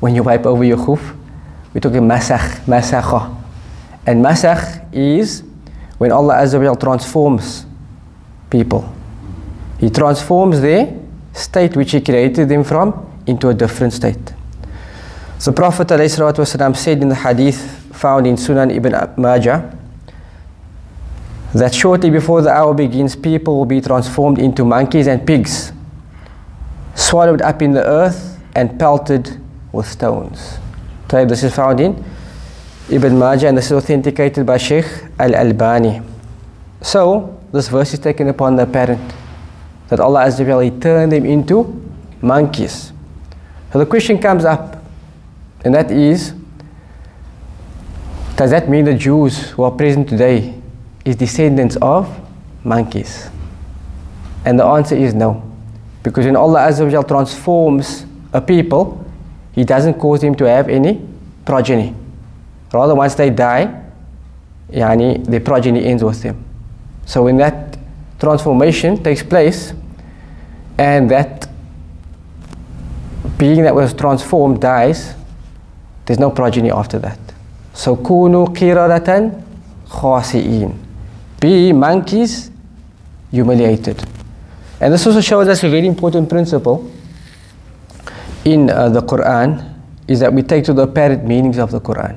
When 0.00 0.14
you 0.14 0.22
wipe 0.22 0.46
over 0.46 0.64
your 0.64 0.78
khuff, 0.78 1.16
we 1.72 1.80
talk 1.80 1.92
about 1.92 2.18
masakh, 2.18 2.64
masakha. 2.66 3.34
And 4.06 4.24
masakh 4.24 4.92
is 4.92 5.42
when 5.98 6.12
Allah 6.12 6.34
Azza 6.34 6.80
transforms 6.80 7.66
people. 8.50 8.92
He 9.78 9.90
transforms 9.90 10.60
their 10.60 10.92
state 11.32 11.76
which 11.76 11.92
He 11.92 12.00
created 12.00 12.48
them 12.48 12.64
from 12.64 13.12
into 13.26 13.48
a 13.48 13.54
different 13.54 13.92
state. 13.92 14.34
So 15.38 15.52
Prophet 15.52 15.88
ﷺ 15.88 16.76
said 16.76 17.02
in 17.02 17.10
the 17.10 17.14
hadith 17.14 17.60
found 17.94 18.26
in 18.26 18.36
Sunan 18.36 18.74
ibn 18.74 18.92
Majah 19.20 19.76
that 21.54 21.74
shortly 21.74 22.10
before 22.10 22.42
the 22.42 22.50
hour 22.50 22.74
begins, 22.74 23.14
people 23.14 23.56
will 23.56 23.66
be 23.66 23.80
transformed 23.80 24.38
into 24.38 24.64
monkeys 24.64 25.06
and 25.06 25.26
pigs, 25.26 25.72
swallowed 26.96 27.42
up 27.42 27.62
in 27.62 27.70
the 27.70 27.84
earth 27.86 28.40
and 28.56 28.78
pelted 28.80 29.38
with 29.70 29.86
stones. 29.86 30.58
Taib, 31.08 31.28
this 31.28 31.44
is 31.44 31.54
found 31.54 31.78
in 31.78 32.04
Ibn 32.90 33.18
Majah 33.18 33.48
and 33.48 33.56
this 33.56 33.66
is 33.66 33.72
authenticated 33.72 34.44
by 34.44 34.56
Sheikh 34.56 34.86
Al-Albani. 35.18 36.00
So, 36.80 37.38
this 37.52 37.68
verse 37.68 37.92
is 37.94 38.00
taken 38.00 38.28
upon 38.28 38.56
the 38.56 38.64
apparent 38.64 39.14
that 39.88 40.00
Allah 40.00 40.24
Azza 40.24 40.44
wa 40.44 40.80
turned 40.80 41.12
them 41.12 41.24
into 41.24 41.82
monkeys. 42.20 42.92
So 43.72 43.78
the 43.78 43.86
question 43.86 44.18
comes 44.18 44.44
up, 44.44 44.82
and 45.64 45.74
that 45.74 45.90
is, 45.90 46.32
does 48.36 48.50
that 48.50 48.68
mean 48.68 48.84
the 48.84 48.94
Jews 48.94 49.50
who 49.50 49.62
are 49.62 49.70
present 49.70 50.08
today 50.08 50.54
is 51.04 51.16
descendants 51.16 51.76
of 51.82 52.08
monkeys? 52.64 53.28
And 54.44 54.58
the 54.58 54.64
answer 54.64 54.96
is 54.96 55.14
no. 55.14 55.42
Because 56.06 56.24
when 56.24 56.36
Allah 56.36 56.68
Azza 56.68 56.88
wa 56.88 57.02
transforms 57.02 58.06
a 58.32 58.40
people, 58.40 59.04
He 59.56 59.64
doesn't 59.64 59.94
cause 59.94 60.20
them 60.20 60.36
to 60.36 60.44
have 60.44 60.68
any 60.68 61.04
progeny. 61.44 61.96
Rather, 62.72 62.94
once 62.94 63.16
they 63.16 63.28
die, 63.30 63.74
yani, 64.70 65.26
the 65.26 65.40
progeny 65.40 65.84
ends 65.84 66.04
with 66.04 66.22
them. 66.22 66.44
So 67.06 67.24
when 67.24 67.38
that 67.38 67.76
transformation 68.20 69.02
takes 69.02 69.24
place, 69.24 69.74
and 70.78 71.10
that 71.10 71.48
being 73.36 73.64
that 73.64 73.74
was 73.74 73.92
transformed 73.92 74.60
dies, 74.60 75.12
there's 76.04 76.20
no 76.20 76.30
progeny 76.30 76.70
after 76.70 77.00
that. 77.00 77.18
So 77.74 77.96
kunu 77.96 78.46
qiradatan 78.54 79.42
khasi'in. 79.88 80.72
Be 81.40 81.72
monkeys 81.72 82.52
humiliated. 83.32 84.06
And 84.80 84.92
this 84.92 85.06
also 85.06 85.20
shows 85.20 85.48
us 85.48 85.62
a 85.64 85.68
very 85.68 85.86
important 85.86 86.28
principle 86.28 86.90
in 88.44 88.70
uh, 88.70 88.88
the 88.90 89.00
Quran 89.00 89.74
is 90.06 90.20
that 90.20 90.32
we 90.32 90.42
take 90.42 90.64
to 90.64 90.72
the 90.72 90.82
apparent 90.82 91.24
meanings 91.24 91.58
of 91.58 91.70
the 91.70 91.80
Quran 91.80 92.16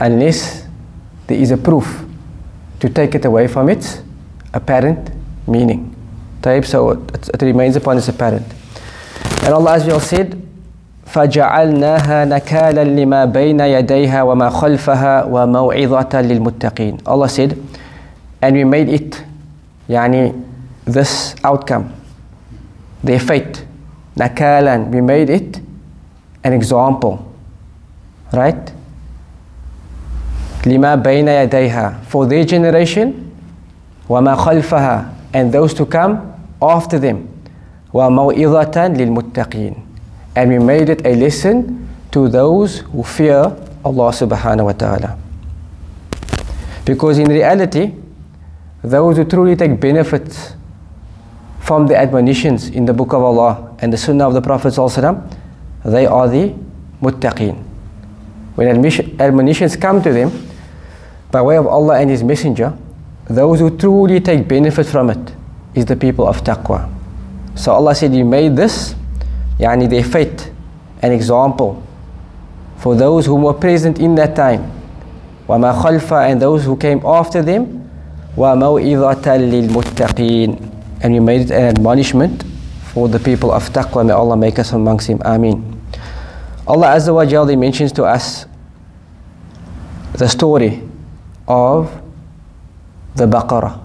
unless 0.00 0.66
there 1.26 1.38
is 1.38 1.50
a 1.50 1.56
proof 1.56 2.04
to 2.80 2.88
take 2.88 3.14
it 3.14 3.24
away 3.24 3.46
from 3.46 3.68
its 3.68 4.02
apparent 4.54 5.10
meaning. 5.46 5.94
Taib, 6.42 6.64
so 6.64 6.90
it, 6.90 7.28
it 7.34 7.42
remains 7.42 7.76
upon 7.76 7.98
its 7.98 8.08
apparent. 8.08 8.46
And 9.42 9.54
Allah 9.54 9.78
Azza 9.78 9.92
wa 9.92 9.98
said, 9.98 10.44
فجعلناها 11.08 12.24
نكالا 12.24 12.84
لما 12.84 13.24
بين 13.24 13.60
يديها 13.60 14.22
وما 14.22 14.48
خلفها 14.50 15.24
وموعظة 15.24 16.20
للمتقين 16.20 16.98
Allah 17.06 17.28
said 17.28 17.56
and 18.42 18.52
we 18.54 18.64
made 18.64 18.88
it 18.88 19.16
يعني 19.88 20.32
this 20.87 21.35
outcome, 21.43 21.93
their 23.03 23.19
fate, 23.19 23.65
nakalan, 24.15 24.89
we 24.91 25.01
made 25.01 25.29
it 25.29 25.59
an 26.43 26.53
example, 26.53 27.33
right? 28.31 28.71
لما 30.65 30.95
بين 30.95 31.27
يديها, 31.27 31.93
for 32.09 32.25
their 32.25 32.45
generation, 32.45 33.13
وما 34.09 34.35
خلفها, 34.35 35.05
and 35.33 35.51
those 35.51 35.73
to 35.73 35.85
come 35.85 36.33
after 36.61 36.99
them. 36.99 37.27
وَمَوْئِظَةً 37.93 38.97
لِلْمُتَّقِينَ 38.97 39.75
And 40.35 40.49
we 40.49 40.59
made 40.59 40.89
it 40.89 41.05
a 41.05 41.15
lesson 41.15 41.87
to 42.11 42.27
those 42.27 42.79
who 42.79 43.03
fear 43.03 43.55
Allah 43.85 44.09
subhanahu 44.09 44.65
wa 44.65 44.71
ta'ala. 44.71 45.17
Because 46.85 47.19
in 47.19 47.29
reality, 47.29 47.93
those 48.81 49.17
who 49.17 49.25
truly 49.25 49.55
take 49.55 49.79
benefit 49.79 50.55
from 51.67 51.87
the 51.87 51.95
admonitions 51.95 52.69
in 52.69 52.85
the 52.85 52.93
book 52.93 53.13
of 53.13 53.23
Allah 53.23 53.75
and 53.79 53.91
the 53.91 53.97
sunnah 53.97 54.27
of 54.27 54.33
the 54.33 54.41
Prophet 54.41 54.73
ﷺ, 54.73 55.37
they 55.85 56.05
are 56.05 56.27
the 56.27 56.53
muttaqeen. 57.01 57.55
When 58.55 58.67
admonitions 59.19 59.75
come 59.75 60.01
to 60.03 60.11
them 60.13 60.31
by 61.31 61.41
way 61.41 61.57
of 61.57 61.65
Allah 61.67 61.99
and 61.99 62.09
His 62.09 62.23
Messenger, 62.23 62.77
those 63.29 63.59
who 63.59 63.75
truly 63.77 64.19
take 64.19 64.47
benefit 64.47 64.85
from 64.85 65.09
it 65.09 65.33
is 65.73 65.85
the 65.85 65.95
people 65.95 66.27
of 66.27 66.43
taqwa. 66.43 66.89
So 67.55 67.71
Allah 67.71 67.95
said, 67.95 68.13
You 68.13 68.25
made 68.25 68.55
this, 68.55 68.95
yani 69.57 69.89
their 69.89 70.03
fate, 70.03 70.51
an 71.01 71.11
example 71.11 71.81
for 72.77 72.95
those 72.95 73.25
who 73.25 73.35
were 73.35 73.53
present 73.53 73.99
in 73.99 74.15
that 74.15 74.35
time. 74.35 74.69
وَمَا 75.47 75.81
خَلْفَ 75.81 76.29
and 76.29 76.41
those 76.41 76.65
who 76.65 76.75
came 76.75 77.01
after 77.05 77.41
them. 77.41 77.89
وَمَوْئِظَةً 78.35 79.23
لِلْمُتَّقِينَ 79.23 80.69
And 81.01 81.13
we 81.13 81.19
made 81.19 81.41
it 81.41 81.51
an 81.51 81.63
admonishment 81.63 82.43
for 82.93 83.07
the 83.09 83.19
people 83.19 83.51
of 83.51 83.69
taqwa. 83.71 84.05
May 84.05 84.13
Allah 84.13 84.37
make 84.37 84.59
us 84.59 84.71
amongst 84.73 85.07
him. 85.07 85.21
Ameen. 85.25 85.61
Allah 86.67 86.95
Azza 86.95 87.13
wa 87.13 87.25
Jalla 87.25 87.57
mentions 87.57 87.91
to 87.93 88.03
us 88.05 88.45
the 90.13 90.27
story 90.29 90.81
of 91.47 91.91
the 93.15 93.25
Baqarah, 93.27 93.79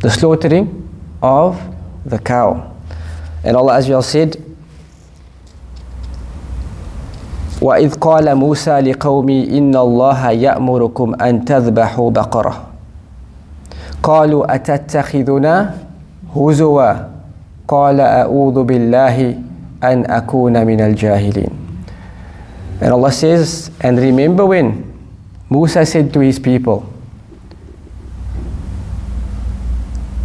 the 0.00 0.10
slaughtering 0.10 0.88
of 1.22 1.60
the 2.06 2.18
cow. 2.18 2.74
And 3.44 3.56
Allah 3.56 3.74
Azza 3.78 3.90
wa 3.90 4.00
Jalla 4.00 4.04
said, 4.04 4.42
وإذ 7.60 7.94
قال 7.94 8.34
موسى 8.34 8.80
لقومي 8.80 9.58
إن 9.58 9.76
الله 9.76 10.30
يأمركم 10.30 11.14
أن 11.20 11.44
تذبحوا 11.44 12.10
بقرة 12.10 12.54
قالوا 14.02 14.54
أتتخذنا 14.54 15.74
هزوا 16.36 16.92
قال 17.68 18.00
أعوذ 18.00 18.62
بالله 18.64 19.34
أن 19.82 20.04
أكون 20.10 20.66
من 20.66 20.80
الجاهلين 20.80 21.50
And 22.80 22.92
Allah 22.92 23.10
says, 23.10 23.70
and 23.80 23.98
remember 23.98 24.44
when 24.44 24.84
Musa 25.48 25.86
said 25.86 26.12
to 26.12 26.20
his 26.20 26.38
people, 26.38 26.84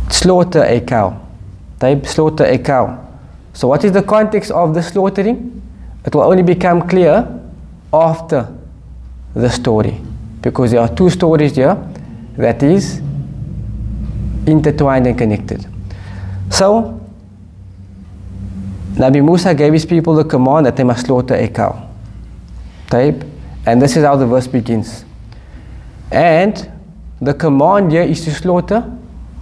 slaughter 0.10 0.64
a 0.64 0.82
cow. 0.82 1.18
Type 1.80 2.06
slaughter 2.06 2.44
a 2.44 2.58
cow. 2.58 3.08
So 3.54 3.70
what 3.70 3.86
is 3.86 3.94
the 3.94 4.04
context 4.04 4.52
of 4.52 4.74
the 4.74 4.84
slaughtering? 4.84 5.62
It 6.06 6.14
will 6.14 6.24
only 6.24 6.44
become 6.44 6.88
clear 6.90 7.26
after 7.94 8.48
the 9.34 9.50
story. 9.50 10.00
Because 10.42 10.72
there 10.72 10.82
are 10.82 10.94
two 10.94 11.10
stories 11.10 11.56
here 11.56 11.78
that 12.36 12.62
is 12.64 12.98
intertwined 14.46 15.08
and 15.08 15.18
connected. 15.18 15.66
So, 16.50 17.00
Nabi 18.94 19.24
Musa 19.24 19.54
gave 19.54 19.74
his 19.74 19.86
people 19.86 20.14
the 20.16 20.24
command 20.24 20.66
that 20.66 20.76
they 20.76 20.84
must 20.84 21.06
slaughter 21.06 21.36
a 21.36 21.48
cow. 21.48 21.90
Type. 22.90 23.24
And 23.66 23.82
this 23.82 23.96
is 23.96 24.04
how 24.04 24.16
the 24.16 24.26
verse 24.26 24.48
begins. 24.48 25.06
And 26.12 26.72
the 27.22 27.34
command 27.34 27.92
here 27.92 28.04
is 28.04 28.24
to 28.26 28.32
slaughter 28.32 28.84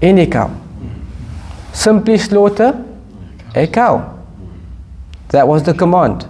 any 0.02 0.28
cow. 0.28 0.50
Simply 1.74 2.18
slaughter 2.18 2.86
a 3.56 3.68
cow. 3.68 4.20
That 5.30 5.48
was 5.48 5.64
the 5.64 5.74
command. 5.74 6.28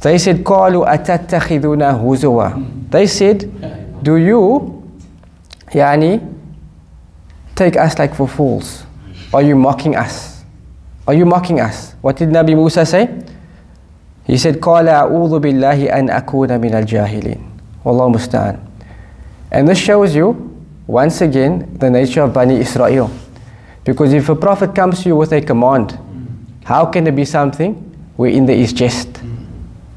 They 0.00 0.18
said, 0.18 0.44
قالوا 0.44 0.94
أتتخذنا 0.94 1.92
هزوا. 1.92 2.90
They 2.90 3.06
said, 3.06 4.02
do 4.02 4.16
you, 4.16 4.82
yani, 5.72 6.20
take 7.54 7.76
us 7.76 7.98
like 7.98 8.14
for 8.14 8.28
fools? 8.28 8.84
Are 9.32 9.42
you 9.42 9.56
mocking 9.56 9.96
us? 9.96 10.44
Are 11.06 11.14
you 11.14 11.26
mocking 11.26 11.60
us? 11.60 11.94
What 12.00 12.16
did 12.16 12.30
Nabi 12.30 12.54
Musa 12.54 12.86
say? 12.86 13.08
He 14.24 14.38
said, 14.38 14.60
قال 14.60 14.88
أعوذ 14.88 15.38
بالله 15.40 15.92
أن 15.92 16.10
أكون 16.10 16.60
من 16.60 16.74
الجاهلين. 16.74 17.38
والله 17.84 18.08
مستعان. 18.08 18.58
And 19.50 19.68
this 19.68 19.78
shows 19.78 20.14
you, 20.14 20.50
once 20.86 21.20
again, 21.20 21.76
the 21.78 21.90
nature 21.90 22.22
of 22.22 22.32
Bani 22.32 22.58
Israel. 22.60 23.10
Because 23.84 24.14
if 24.14 24.28
a 24.28 24.34
prophet 24.34 24.74
comes 24.74 25.02
to 25.02 25.10
you 25.10 25.16
with 25.16 25.32
a 25.32 25.40
command, 25.40 25.98
how 26.64 26.86
can 26.86 27.04
there 27.04 27.12
be 27.12 27.26
something 27.26 27.74
wherein 28.16 28.46
there 28.46 28.56
is 28.56 28.72
jest? 28.72 29.20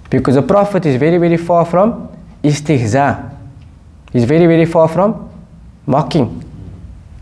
Because 0.10 0.36
a 0.36 0.42
prophet 0.42 0.86
is 0.86 0.98
very, 0.98 1.18
very 1.18 1.38
far 1.38 1.66
from 1.66 2.10
istihza. 2.44 3.34
He's 4.12 4.26
very, 4.26 4.46
very 4.46 4.66
far 4.66 4.88
from 4.90 5.30
mocking. 5.86 6.44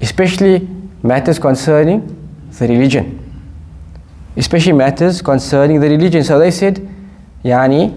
Especially 0.02 0.68
matters 1.04 1.40
concerning 1.40 2.02
the 2.58 2.68
religion. 2.68 3.22
Especially 4.38 4.74
matters 4.74 5.22
concerning 5.22 5.80
the 5.80 5.90
religion. 5.90 6.24
So 6.24 6.40
they 6.40 6.52
said, 6.52 6.88
Yani, 7.44 7.94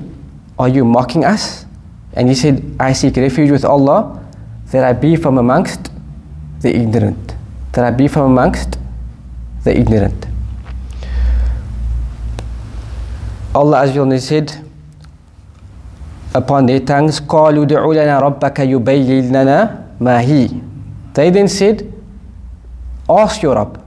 are 0.59 0.69
you 0.69 0.85
mocking 0.85 1.25
us? 1.25 1.67
And 2.13 2.29
he 2.29 2.35
said, 2.35 2.63
I 2.79 2.93
seek 2.93 3.17
refuge 3.17 3.51
with 3.51 3.65
Allah 3.65 4.25
that 4.73 4.85
I 4.85 4.93
be 4.93 5.17
from 5.17 5.39
amongst 5.39 5.91
the 6.61 6.75
ignorant. 6.75 7.35
That 7.73 7.85
I 7.85 7.91
be 7.91 8.09
from 8.09 8.33
amongst 8.33 8.79
the 9.65 9.77
ignorant. 9.77 10.27
Allah 13.55 13.87
Azza 13.87 14.07
wa 14.07 14.19
said 14.19 14.53
upon 16.35 16.67
their 16.67 16.81
tongues, 16.81 17.21
قالوا 17.21 17.65
دعوا 17.65 17.95
لنا 17.95 18.21
ربك 18.21 18.61
يبين 18.61 19.33
لنا 19.33 19.85
ما 20.01 20.21
هي. 20.21 20.49
They 21.15 21.31
then 21.31 21.49
said, 21.49 21.92
ask 23.13 23.43
your 23.43 23.55
Rabb 23.55 23.83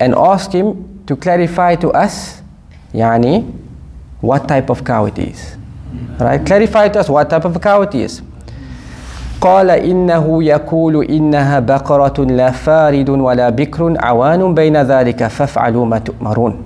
and 0.00 0.14
ask 0.14 0.52
him 0.52 1.02
to 1.06 1.16
clarify 1.16 1.76
to 1.76 1.90
us, 1.90 2.42
yani, 2.94 3.44
what 4.20 4.48
type 4.48 4.70
of 4.70 4.84
cow 4.84 5.06
it 5.06 5.18
is. 5.18 5.56
Right? 6.18 6.44
Clarify 6.44 6.88
to 6.88 7.00
us 7.00 7.08
what 7.08 7.28
type 7.28 7.44
of 7.44 7.60
cow 7.60 7.82
it 7.82 7.94
is. 7.94 8.22
قال 9.40 9.70
إنه 9.70 10.44
يقول 10.44 11.04
إنها 11.04 11.58
بقرة 11.60 12.24
لا 12.24 12.50
فارد 12.50 13.10
ولا 13.10 13.50
بكر 13.50 13.94
عوان 13.98 14.54
بين 14.54 14.76
ذلك 14.76 15.26
فافعلوا 15.26 15.86
ما 15.86 15.98
تؤمرون. 15.98 16.64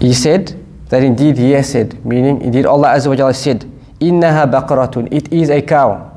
He 0.00 0.14
said 0.14 0.56
that 0.88 1.02
indeed 1.02 1.36
he 1.36 1.52
has 1.52 1.68
said, 1.68 2.02
meaning 2.06 2.40
indeed 2.40 2.64
Allah 2.64 2.96
Azza 2.96 3.08
wa 3.10 3.16
Jalla 3.16 3.34
said, 3.34 3.66
إنها 4.00 4.44
بقرة, 4.50 5.08
it 5.12 5.30
is 5.30 5.50
a 5.50 5.60
cow. 5.60 6.10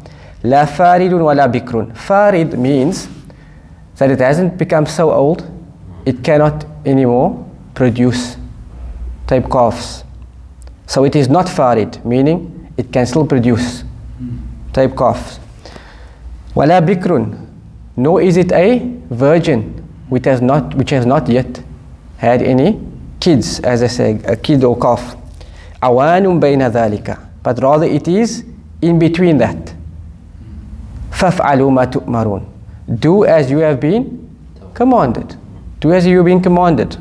La 0.44 0.66
faridun 0.66 1.20
ولا 1.20 1.46
la 1.46 1.48
bikrun. 1.48 1.92
Farid 1.94 2.58
means 2.58 3.08
that 3.96 4.10
it 4.10 4.20
hasn't 4.20 4.56
become 4.56 4.86
so 4.86 5.10
old, 5.10 5.44
it 6.06 6.22
cannot 6.22 6.64
anymore 6.86 7.44
produce 7.74 8.36
type 9.26 9.50
calves. 9.50 10.04
So 10.86 11.04
it 11.04 11.16
is 11.16 11.28
not 11.28 11.48
farid, 11.48 12.04
meaning 12.04 12.70
it 12.76 12.92
can 12.92 13.04
still 13.06 13.26
produce 13.26 13.84
type 14.72 14.96
calves. 14.96 15.40
ولا 16.54 16.80
bikrun, 16.80 17.46
nor 17.96 18.22
is 18.22 18.36
it 18.36 18.52
a 18.52 18.78
virgin 19.10 19.84
which 20.08 20.24
has 20.24 20.40
not, 20.40 20.74
which 20.74 20.90
has 20.90 21.04
not 21.04 21.28
yet 21.28 21.60
had 22.18 22.42
any 22.42 22.80
kids, 23.20 23.60
as 23.60 23.82
I 23.82 23.88
say, 23.88 24.20
a 24.24 24.36
kid 24.36 24.62
or 24.62 24.78
calf. 24.78 25.16
أوانٌ 25.82 26.40
بين 26.40 26.70
ذلك. 26.70 27.16
But 27.42 27.62
rather 27.62 27.86
it 27.86 28.06
is 28.08 28.44
in 28.82 28.98
between 28.98 29.38
that. 29.38 29.74
فافعلوا 31.17 31.71
ما 31.71 31.85
تؤمرون. 31.85 32.41
Do 32.99 33.23
as 33.25 33.49
you 33.49 33.59
have 33.59 33.79
been 33.79 34.27
commanded. 34.73 35.35
Do 35.79 35.93
as 35.93 36.05
you 36.05 36.17
have 36.17 36.25
been 36.25 36.41
commanded. 36.41 36.95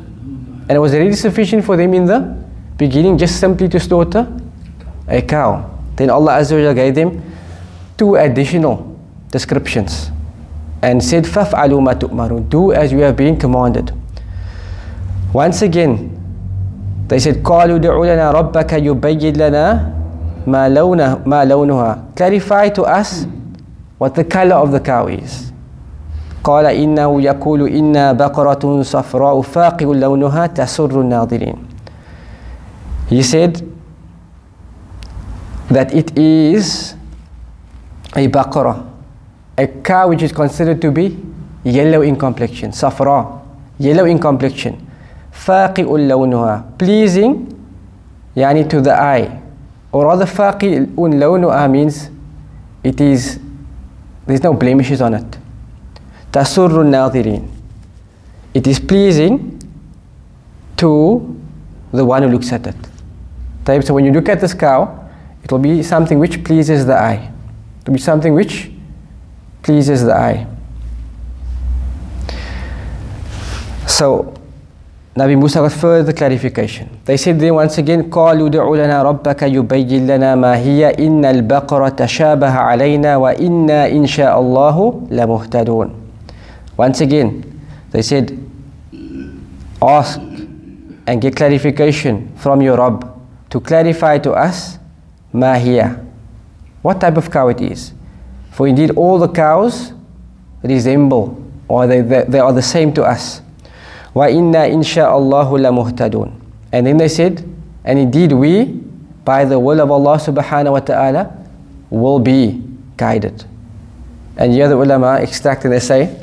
And 0.69 0.71
it 0.71 0.79
was 0.79 0.93
really 0.93 1.13
sufficient 1.13 1.65
for 1.65 1.75
them 1.75 1.93
in 1.93 2.05
the 2.05 2.35
beginning 2.77 3.17
just 3.17 3.39
simply 3.39 3.67
to 3.69 3.79
slaughter 3.79 4.27
a 5.07 5.21
cow. 5.21 5.69
Then 5.95 6.09
Allah 6.09 6.39
Azza 6.39 6.55
wa 6.55 6.73
gave 6.73 6.95
them 6.95 7.21
two 7.97 8.15
additional 8.15 8.97
descriptions 9.31 10.09
and 10.81 11.03
said, 11.03 11.25
فَافْعَلُوا 11.25 11.81
مَا 11.81 11.93
تُؤْمَرُونَ 11.93 12.49
Do 12.49 12.71
as 12.71 12.91
you 12.91 12.99
have 12.99 13.15
been 13.15 13.37
commanded. 13.37 13.91
Once 15.33 15.61
again, 15.61 16.09
they 17.07 17.19
said, 17.19 17.43
قَالُوا 17.43 17.79
دُعُوا 17.79 18.05
لَنَا 18.05 18.31
رَبَّكَ 18.31 18.71
يُبَيِّنْ 18.83 19.33
لَنَا 19.35 19.65
مَا, 20.47 20.67
لونه, 20.67 21.23
ما 21.25 21.45
لونها 21.45 22.15
Clarify 22.15 22.69
to 22.69 22.83
us 22.83 23.25
what 23.97 24.15
the 24.15 24.23
color 24.23 24.55
of 24.55 24.71
the 24.71 24.79
cow 24.79 25.07
is. 25.07 25.51
قال 26.43 26.65
إنه 26.65 27.21
يقول 27.21 27.67
إنا 27.67 28.11
بقرة 28.11 28.81
صفراء 28.81 29.41
فاقع 29.41 29.85
لونها 29.85 30.47
تسر 30.47 31.01
الناظرين. 31.01 31.55
He 33.09 33.23
said 33.23 33.61
that 35.69 35.93
it 35.93 36.17
is 36.17 36.95
a 38.15 38.27
baqarah, 38.27 38.83
a 39.57 39.67
cow 39.67 40.09
which 40.09 40.21
is 40.21 40.31
considered 40.31 40.81
to 40.81 40.91
be 40.91 41.17
yellow 41.63 42.01
in 42.01 42.17
complexion, 42.17 42.71
safra, 42.71 43.39
yellow 43.79 44.05
in 44.05 44.19
complexion. 44.19 44.75
فاقع 45.31 45.83
لونها, 45.83 46.63
pleasing 46.77 47.47
يعني 48.35 48.69
to 48.69 48.81
the 48.81 48.91
eye. 48.93 49.39
Or 49.91 50.05
rather 50.07 50.25
فاقع 50.25 50.85
لونها 50.97 51.67
means 51.67 52.09
it 52.83 52.99
is, 52.99 53.39
there's 54.28 54.42
no 54.42 54.52
blemishes 54.52 55.00
on 55.00 55.14
it. 55.14 55.38
Tasurru 56.30 56.84
nadirin. 56.84 57.48
It 58.52 58.66
is 58.66 58.78
pleasing 58.78 59.58
to 60.76 61.34
the 61.92 62.04
one 62.04 62.22
who 62.22 62.28
looks 62.28 62.52
at 62.52 62.66
it. 62.66 62.76
Taib. 63.64 63.84
So 63.84 63.94
when 63.94 64.04
you 64.04 64.12
look 64.12 64.28
at 64.28 64.40
this 64.40 64.52
cow, 64.52 65.08
it 65.42 65.50
will 65.50 65.58
be 65.58 65.82
something 65.82 66.18
which 66.18 66.44
pleases 66.44 66.84
the 66.84 66.94
eye. 66.94 67.32
It 67.80 67.86
will 67.86 67.94
be 67.94 68.00
something 68.00 68.34
which 68.34 68.70
pleases 69.62 70.04
the 70.04 70.14
eye. 70.14 70.46
So 73.86 74.37
Nabi 75.17 75.37
Musa 75.37 75.59
got 75.59 75.71
further 75.71 76.11
clarification. 76.13 76.89
They 77.05 77.17
said 77.17 77.39
then 77.39 77.53
once 77.55 77.77
again, 77.77 78.09
قالوا 78.09 78.49
دعوا 78.49 78.77
لنا 78.77 79.03
ربك 79.03 79.43
يبين 79.43 80.07
لنا 80.07 80.35
ما 80.35 80.57
هي 80.57 80.89
إن 80.89 81.25
البقرة 81.25 81.89
تشابه 81.89 82.49
علينا 82.49 83.17
وإنا 83.17 83.91
إن 83.91 84.05
شاء 84.05 84.39
الله 84.39 85.01
لمهتدون. 85.11 85.89
Once 86.77 87.01
again, 87.01 87.53
They 87.93 88.01
said, 88.01 88.35
ask 89.79 90.19
and 91.05 91.21
get 91.21 91.35
clarification 91.35 92.35
from 92.35 92.59
your 92.61 92.75
Rabb 92.75 93.07
to 93.51 93.59
clarify 93.61 94.17
to 94.17 94.31
us 94.31 94.79
ma 95.31 95.53
hiya, 95.53 96.03
what 96.81 96.99
type 96.99 97.17
of 97.17 97.29
cow 97.29 97.49
it 97.49 97.61
is. 97.61 97.93
For 98.51 98.67
indeed 98.67 98.91
all 98.97 99.19
the 99.19 99.27
cows 99.27 99.93
resemble 100.63 101.39
or 101.67 101.85
they, 101.85 102.01
they, 102.01 102.23
they 102.23 102.39
are 102.39 102.51
the 102.51 102.63
same 102.63 102.91
to 102.93 103.03
us. 103.03 103.41
And 106.72 106.86
then 106.86 106.96
they 106.96 107.08
said, 107.08 107.44
and 107.84 107.98
indeed 107.98 108.32
we, 108.32 108.64
by 109.24 109.44
the 109.44 109.58
will 109.58 109.80
of 109.80 109.90
Allah 109.90 110.16
subhanahu 110.16 110.72
wa 110.72 110.80
ta'ala, 110.80 111.36
will 111.90 112.18
be 112.18 112.62
guided. 112.96 113.44
And 114.36 114.52
here 114.52 114.68
the 114.68 114.76
ulama 114.76 115.18
extract 115.20 115.64
and 115.64 115.72
they 115.72 115.80
say 115.80 116.22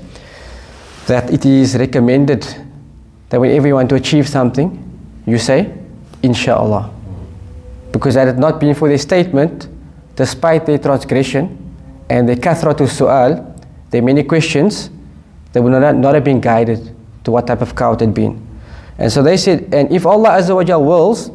that 1.07 1.31
it 1.31 1.45
is 1.45 1.77
recommended 1.77 2.45
that 3.29 3.39
whenever 3.39 3.67
you 3.67 3.75
want 3.75 3.89
to 3.89 3.95
achieve 3.95 4.27
something, 4.27 4.81
you 5.25 5.37
say, 5.37 5.73
Insha'Allah. 6.21 6.91
Because 7.91 8.15
had 8.15 8.27
it 8.27 8.37
not 8.37 8.59
been 8.59 8.73
for 8.73 8.87
their 8.87 8.97
statement, 8.97 9.67
despite 10.15 10.65
their 10.65 10.77
transgression 10.77 11.57
and 12.09 12.27
their 12.27 12.35
kathratu 12.35 12.87
su'al, 12.87 13.59
their 13.89 14.01
many 14.01 14.23
questions, 14.23 14.89
they 15.53 15.59
would 15.59 15.71
not, 15.71 15.95
not 15.95 16.15
have 16.15 16.23
been 16.23 16.39
guided 16.39 16.94
to 17.24 17.30
what 17.30 17.46
type 17.46 17.62
of 17.62 17.74
cow 17.74 17.92
it 17.92 18.00
had 18.00 18.14
been. 18.14 18.46
And 18.98 19.10
so 19.10 19.22
they 19.22 19.36
said, 19.36 19.72
and 19.72 19.90
if 19.90 20.04
Allah 20.06 20.30
Azza 20.30 20.54
wa 20.54 20.62
Jal 20.62 20.84
wills, 20.84 21.30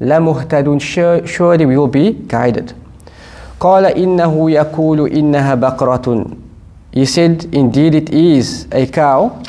la 0.00 0.16
muhtadun, 0.16 0.80
sure, 0.80 1.26
surely 1.26 1.64
we 1.66 1.76
will 1.76 1.88
be 1.88 2.12
guided. 2.12 2.74
قال 3.60 3.84
إنه 3.86 4.50
يقول 4.50 5.10
إنها 5.10 5.54
بقرة 5.54 6.36
He 6.92 7.04
said, 7.06 7.44
indeed 7.54 7.94
it 7.94 8.10
is 8.10 8.66
a 8.72 8.86
cow. 8.86 9.42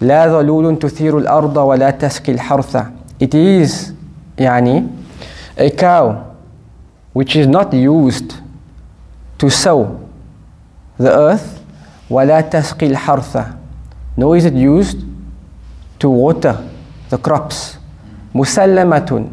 لا 0.00 0.28
ظلول 0.28 0.78
تثير 0.78 1.18
الأرض 1.18 1.56
ولا 1.56 1.90
تسقي 1.90 2.32
الحرث. 2.32 2.76
It 3.20 3.34
is 3.34 3.92
يعني 4.38 4.88
a 5.56 5.70
cow 5.70 6.24
which 7.14 7.36
is 7.36 7.46
not 7.46 7.72
used 7.72 8.34
to 9.38 9.48
sow 9.48 10.00
the 10.98 11.10
earth 11.10 11.60
ولا 12.10 12.40
تسقي 12.40 12.86
الحرث. 12.86 13.57
Nor 14.18 14.36
is 14.36 14.44
it 14.44 14.54
used 14.54 14.98
to 15.98 16.08
water 16.08 16.58
the 17.10 17.18
crops. 17.18 17.78
مسلمة 18.34 19.28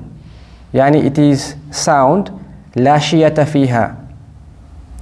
يعني 0.74 1.04
it 1.04 1.18
is 1.18 1.56
sound 1.72 2.32
لا 2.76 2.98
شية 2.98 3.44
فيها. 3.44 3.96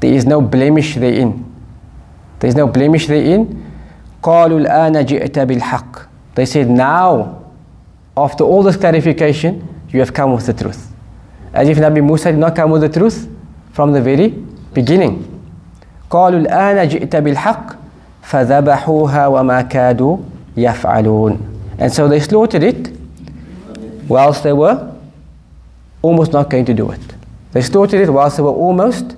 There 0.01 0.13
is 0.13 0.25
no 0.25 0.41
blemish 0.41 0.95
therein. 0.95 1.45
There 2.39 2.49
is 2.49 2.55
no 2.55 2.67
blemish 2.67 3.07
therein. 3.07 3.47
قالوا 4.23 4.59
الآن 4.59 5.05
جئت 5.05 5.39
بالحق. 5.39 6.09
They 6.35 6.45
said 6.45 6.69
now, 6.69 7.43
after 8.15 8.43
all 8.43 8.63
this 8.63 8.77
clarification, 8.77 9.67
you 9.89 9.99
have 9.99 10.13
come 10.13 10.33
with 10.33 10.45
the 10.45 10.53
truth. 10.53 10.91
As 11.53 11.67
if 11.67 11.77
Nabi 11.77 12.03
Musa 12.03 12.31
did 12.31 12.39
not 12.39 12.55
come 12.55 12.71
with 12.71 12.81
the 12.81 12.89
truth 12.89 13.27
from 13.71 13.91
the 13.91 14.01
very 14.01 14.29
beginning. 14.73 15.25
قالوا 16.09 16.39
الآن 16.39 16.87
جئت 16.87 17.15
بالحق 17.15 17.75
فذبحوها 18.23 19.27
وما 19.27 19.61
كادوا 19.61 20.17
يفعلون. 20.57 21.37
And 21.79 21.91
so 21.91 22.07
they 22.07 22.19
slaughtered 22.19 22.63
it 22.63 22.91
whilst 24.07 24.43
they 24.43 24.53
were 24.53 24.91
almost 26.01 26.33
not 26.33 26.49
going 26.49 26.65
to 26.65 26.73
do 26.73 26.91
it. 26.91 27.01
They 27.51 27.61
slaughtered 27.61 28.01
it 28.01 28.09
whilst 28.11 28.37
they 28.37 28.43
were 28.43 28.49
almost 28.49 29.15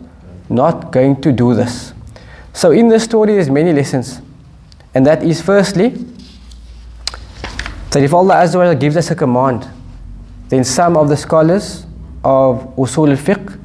not 0.49 0.91
going 0.91 1.21
to 1.21 1.31
do 1.31 1.53
this. 1.53 1.93
So 2.53 2.71
in 2.71 2.89
this 2.89 3.03
story 3.03 3.33
there's 3.33 3.49
many 3.49 3.73
lessons. 3.73 4.21
And 4.93 5.05
that 5.05 5.23
is 5.23 5.41
firstly 5.41 5.89
that 7.91 8.03
if 8.03 8.13
Allah 8.13 8.35
Azza 8.35 8.55
wa 8.55 8.73
gives 8.73 8.97
us 8.97 9.11
a 9.11 9.15
command, 9.15 9.67
then 10.49 10.63
some 10.63 10.97
of 10.97 11.09
the 11.09 11.17
scholars 11.17 11.85
of 12.23 12.75
Usul 12.75 13.09
al-Fiqh, 13.11 13.57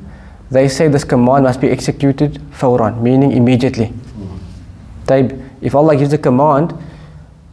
they 0.50 0.68
say 0.68 0.88
this 0.88 1.04
command 1.04 1.44
must 1.44 1.60
be 1.60 1.68
executed 1.68 2.40
fawran, 2.52 3.00
meaning 3.02 3.32
immediately. 3.32 3.92
If 5.61 5.75
Allah 5.75 5.95
gives 5.95 6.13
a 6.13 6.17
command, 6.17 6.73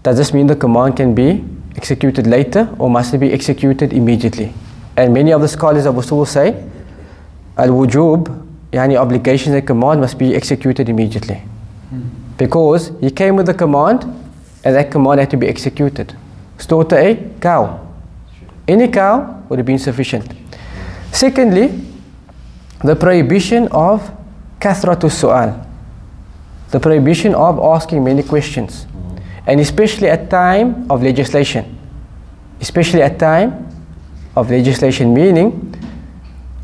does 0.02 0.16
this 0.16 0.32
mean 0.32 0.46
the 0.46 0.56
command 0.56 0.96
can 0.96 1.14
be 1.14 1.44
executed 1.76 2.26
later 2.26 2.68
or 2.78 2.88
must 2.88 3.14
it 3.14 3.18
be 3.18 3.32
executed 3.32 3.92
immediately? 3.92 4.54
And 4.96 5.12
many 5.12 5.32
of 5.32 5.40
the 5.40 5.48
scholars 5.48 5.86
of 5.86 5.94
Usul 5.94 6.26
say, 6.26 6.64
al-wujub, 7.56 8.46
yani 8.72 8.96
obligations 8.96 9.54
and 9.54 9.66
command 9.66 10.00
must 10.00 10.18
be 10.18 10.34
executed 10.34 10.88
immediately. 10.88 11.42
Because 12.36 12.92
he 13.00 13.10
came 13.10 13.36
with 13.36 13.48
a 13.48 13.54
command 13.54 14.04
and 14.64 14.74
that 14.74 14.90
command 14.90 15.20
had 15.20 15.30
to 15.30 15.36
be 15.36 15.46
executed. 15.46 16.16
Slaughter 16.58 16.96
a 16.96 17.14
cow. 17.40 17.86
Any 18.66 18.88
cow 18.88 19.42
would 19.48 19.58
have 19.58 19.66
been 19.66 19.78
sufficient. 19.78 20.32
Secondly, 21.12 21.80
the 22.84 22.94
prohibition 22.94 23.68
of 23.68 24.10
kathratu 24.60 25.10
su'al 25.10 25.67
The 26.71 26.79
prohibition 26.79 27.35
of 27.35 27.59
asking 27.59 28.03
many 28.03 28.23
questions. 28.23 28.87
And 29.45 29.59
especially 29.59 30.09
at 30.09 30.29
time 30.29 30.89
of 30.89 31.03
legislation. 31.03 31.77
Especially 32.61 33.01
at 33.01 33.19
time 33.19 33.67
of 34.35 34.49
legislation, 34.49 35.13
meaning 35.13 35.51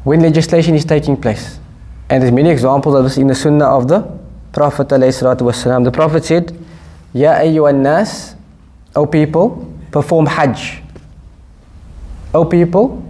when 0.03 0.21
legislation 0.21 0.75
is 0.75 0.85
taking 0.85 1.15
place. 1.15 1.59
And 2.09 2.23
there's 2.23 2.31
many 2.31 2.49
examples 2.49 2.95
of 2.95 3.03
this 3.03 3.17
in 3.17 3.27
the 3.27 3.35
Sunnah 3.35 3.65
of 3.65 3.87
the 3.87 4.01
Prophet 4.51 4.87
والسلام. 4.87 5.83
The 5.83 5.91
Prophet 5.91 6.25
said, 6.25 6.57
Ya 7.13 7.35
ayyuhan 7.35 7.81
nas, 7.81 8.35
O 8.95 9.05
people, 9.05 9.67
perform 9.91 10.25
Hajj. 10.25 10.81
O 12.33 12.45
people, 12.45 13.03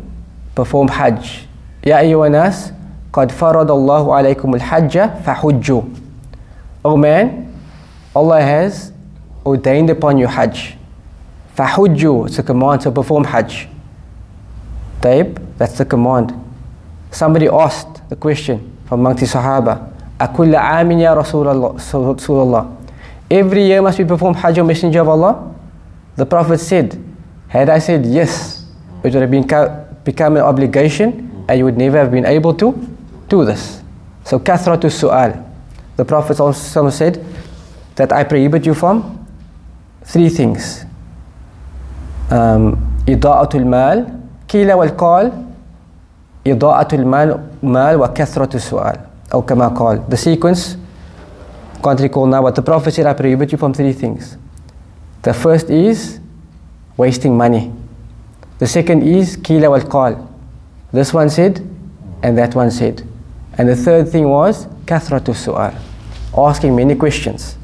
perform 0.56 0.89
Hajj. 0.89 1.48
Ya 1.86 1.98
ayyuhan 1.98 2.32
nas, 2.32 2.74
قد 3.13 3.32
فرض 3.32 3.72
الله 3.72 4.15
عليكم 4.15 4.56
الحج 4.56 5.10
فحجوا. 5.26 5.82
O 6.85 6.97
man, 6.97 7.51
Allah 8.14 8.42
has 8.42 8.92
ordained 9.44 9.88
upon 9.90 10.18
you 10.18 10.27
Hajj. 10.27 10.77
Fahujju, 11.57 12.29
is 12.29 12.38
a 12.38 12.42
command 12.42 12.83
to 12.83 12.90
perform 12.90 13.25
Hajj. 13.25 13.68
Taib, 15.01 15.40
that's 15.57 15.79
the 15.79 15.85
command. 15.85 16.33
Somebody 17.11 17.49
asked 17.49 18.09
the 18.11 18.16
question 18.16 18.77
from 18.87 19.01
among 19.01 19.16
the 19.16 19.25
Sahaba, 19.27 19.92
Akulla 20.18 20.59
amin 20.61 20.99
ya 20.99 21.14
Rasulullah. 21.14 22.77
Every 23.31 23.64
year 23.64 23.81
must 23.81 23.99
we 23.99 24.05
perform 24.05 24.35
Hajj, 24.35 24.59
O 24.59 24.64
Messenger 24.64 25.01
of 25.01 25.09
Allah? 25.09 25.55
The 26.16 26.27
Prophet 26.27 26.59
said, 26.59 27.03
Had 27.49 27.70
I 27.70 27.79
said 27.79 28.05
yes, 28.05 28.66
it 29.03 29.12
would 29.12 29.23
have 29.23 29.31
been 29.31 29.47
become 30.05 30.37
an 30.37 30.42
obligation 30.42 31.44
and 31.49 31.59
you 31.59 31.64
would 31.64 31.79
never 31.79 31.99
have 31.99 32.11
been 32.11 32.27
able 32.27 32.55
to 32.55 32.73
do 33.29 33.44
this. 33.44 33.83
So, 34.25 34.38
kathratu 34.38 34.90
su'al. 34.90 35.44
The 35.96 36.06
Prophet 36.06 36.39
also 36.39 36.89
said 36.89 37.24
that 37.96 38.13
I 38.13 38.24
prohibit 38.24 38.65
you 38.65 38.74
from 38.74 39.28
three 40.04 40.30
things. 40.30 40.86
Um, 42.32 42.89
إضاءة 43.10 43.58
المال 43.58 44.08
قيل 44.50 44.74
والقال 44.74 45.32
إضاءة 46.48 46.96
المال 46.96 47.39
مال 47.63 47.96
وكثرة 47.96 48.56
السؤال 48.56 48.98
أو 49.34 49.42
كما 49.42 49.68
قال 49.68 50.02
the 50.10 50.18
sequence 50.18 50.78
can't 51.84 52.00
recall 52.00 52.28
now 52.28 52.42
but 52.42 52.56
the 52.56 52.62
prophet 52.62 52.94
said 52.94 53.06
I 53.06 53.13
prohibit 53.13 53.52
you 53.52 53.58
from 53.58 53.74
three 53.74 53.94
things 53.94 54.38
the 55.24 55.34
first 55.34 55.70
is 55.70 56.20
wasting 56.98 57.36
money 57.38 57.72
the 58.60 58.68
second 58.68 59.04
is 59.04 59.36
kila 59.38 59.70
wal 59.70 59.82
qal 59.82 60.28
this 60.92 61.13
one 61.13 61.30
said 61.30 61.65
and 62.22 62.38
that 62.38 62.54
one 62.56 62.70
said 62.72 63.02
and 63.58 63.68
the 63.68 63.76
third 63.76 64.08
thing 64.10 64.28
was 64.28 64.68
kathratu 64.86 65.34
su'al 65.34 65.74
asking 66.38 66.76
many 66.76 66.96
questions 66.96 67.58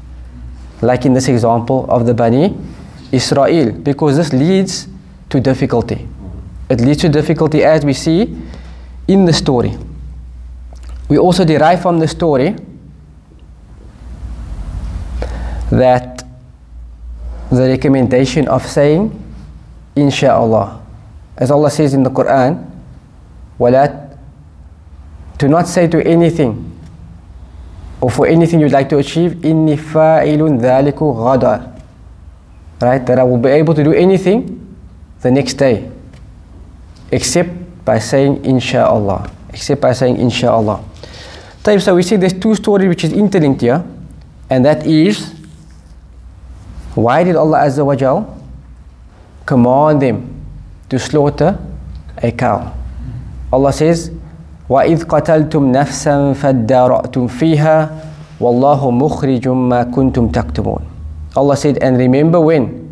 like 0.82 1.06
in 1.06 1.14
this 1.14 1.28
example 1.28 1.86
of 1.88 2.06
the 2.06 2.14
Bani 2.14 2.54
Israel 3.12 3.72
because 3.72 4.16
this 4.16 4.32
leads 4.32 4.88
to 5.30 5.40
difficulty 5.40 6.06
it 6.68 6.80
leads 6.80 7.00
to 7.02 7.08
difficulty 7.08 7.62
as 7.62 7.84
we 7.84 7.92
see 7.92 8.36
in 9.06 9.24
the 9.24 9.32
story. 9.32 9.76
We 11.08 11.18
also 11.18 11.44
derive 11.44 11.80
from 11.80 12.00
the 12.00 12.08
story 12.08 12.56
that 15.70 16.24
the 17.50 17.68
recommendation 17.68 18.48
of 18.48 18.66
saying 18.66 19.14
insha'Allah. 19.94 20.82
As 21.36 21.50
Allah 21.50 21.70
says 21.70 21.94
in 21.94 22.02
the 22.02 22.10
Quran, 22.10 22.68
وَلَا 23.60 24.09
to 25.41 25.47
not 25.49 25.67
say 25.67 25.87
to 25.87 26.05
anything 26.05 26.53
or 27.99 28.11
for 28.11 28.27
anything 28.27 28.59
you'd 28.59 28.71
like 28.71 28.89
to 28.89 28.99
achieve, 28.99 29.31
إِنِّي 29.41 29.75
ilun 29.75 30.61
ذَلِكُ 30.61 30.93
غَدًا 30.97 31.81
Right? 32.79 33.03
That 33.05 33.17
I 33.19 33.23
will 33.23 33.37
be 33.37 33.49
able 33.49 33.73
to 33.73 33.83
do 33.83 33.91
anything 33.91 34.75
the 35.21 35.31
next 35.31 35.55
day. 35.55 35.89
Except 37.11 37.49
by 37.83 37.97
saying 37.97 38.43
insha'Allah. 38.43 39.31
Except 39.49 39.81
by 39.81 39.93
saying 39.93 40.17
insha'Allah. 40.17 40.83
Taib, 41.63 41.81
so 41.81 41.95
we 41.95 42.03
see 42.03 42.15
there's 42.17 42.33
two 42.33 42.55
stories 42.55 42.87
which 42.87 43.03
is 43.03 43.13
interlinked 43.13 43.61
here. 43.61 43.83
And 44.49 44.65
that 44.65 44.85
is, 44.85 45.33
why 46.93 47.23
did 47.23 47.35
Allah 47.35 47.59
Azza 47.59 47.85
wa 47.85 47.95
Jal 47.95 48.37
command 49.45 50.01
them 50.01 50.43
to 50.89 50.99
slaughter 50.99 51.57
a 52.17 52.31
cow? 52.31 52.73
Allah 53.51 53.73
says, 53.73 54.11
وَإِذْ 54.70 55.04
قَتَلْتُمْ 55.04 55.72
نَفْسًا 55.72 56.32
فَادَّارَأْتُمْ 56.32 57.26
فِيهَا 57.26 57.90
وَاللَّهُ 58.40 58.90
مُخْرِجٌ 58.90 59.48
مَا 59.48 59.82
كُنْتُمْ 59.94 60.28
تَكْتُمُونَ 60.28 60.82
Allah 61.36 61.56
said, 61.56 61.78
and 61.78 61.96
remember 61.98 62.40
when 62.40 62.90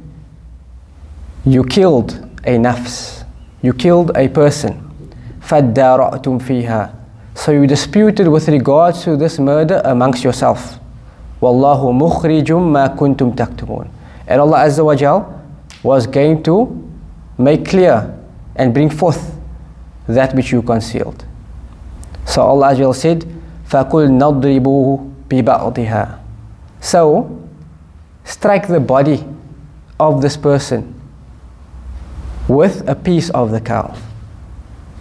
you 1.44 1.64
killed 1.64 2.14
a 2.44 2.56
nafs, 2.58 3.24
you 3.62 3.72
killed 3.72 4.12
a 4.14 4.28
person, 4.28 4.80
فَادَّارَأْتُمْ 5.42 6.38
فِيهَا 6.38 6.90
So 7.34 7.50
you 7.50 7.66
disputed 7.66 8.28
with 8.28 8.48
regards 8.48 9.02
to 9.02 9.16
this 9.16 9.40
murder 9.40 9.82
amongst 9.84 10.22
yourself. 10.22 10.78
وَاللَّهُ 11.42 11.92
مُخْرِجٌ 11.92 12.52
مَا 12.52 12.96
كُنْتُمْ 12.96 13.34
تَكْتُمُونَ 13.34 13.88
And 14.28 14.40
Allah 14.40 14.58
Azza 14.58 14.84
wa 14.84 14.94
Jal 14.94 15.42
was 15.82 16.06
going 16.06 16.42
to 16.44 16.70
make 17.37 17.66
clear 17.66 18.16
and 18.56 18.72
bring 18.72 18.88
forth 18.88 19.37
that 20.06 20.34
which 20.34 20.52
you 20.52 20.62
concealed. 20.62 21.24
So 22.28 22.42
Allah 22.42 22.68
Azza 22.68 22.78
wa 22.78 22.92
Jal 22.92 22.94
said, 22.94 23.24
فَقُلْ 23.68 24.18
نَضْرِبُوهُ 24.18 25.12
بِبَعْضِهَا 25.28 26.18
So, 26.80 27.48
strike 28.24 28.68
the 28.68 28.80
body 28.80 29.24
of 29.98 30.20
this 30.22 30.37
person 30.37 30.94
with 32.48 32.87
a 32.88 32.94
piece 32.94 33.30
of 33.30 33.50
the 33.50 33.60
cow. 33.60 33.94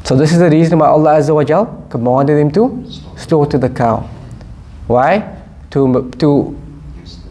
So 0.04 0.16
this 0.16 0.32
is 0.32 0.40
the 0.40 0.50
reason 0.50 0.80
why 0.80 0.88
Allah 0.88 1.20
Azza 1.20 1.34
wa 1.34 1.44
Jal 1.44 1.66
commanded 1.90 2.38
him 2.40 2.52
to 2.52 2.86
slaughter 3.16 3.58
the 3.58 3.70
cow. 3.70 4.08
Why? 4.88 5.38
To, 5.72 6.12
to, 6.20 6.60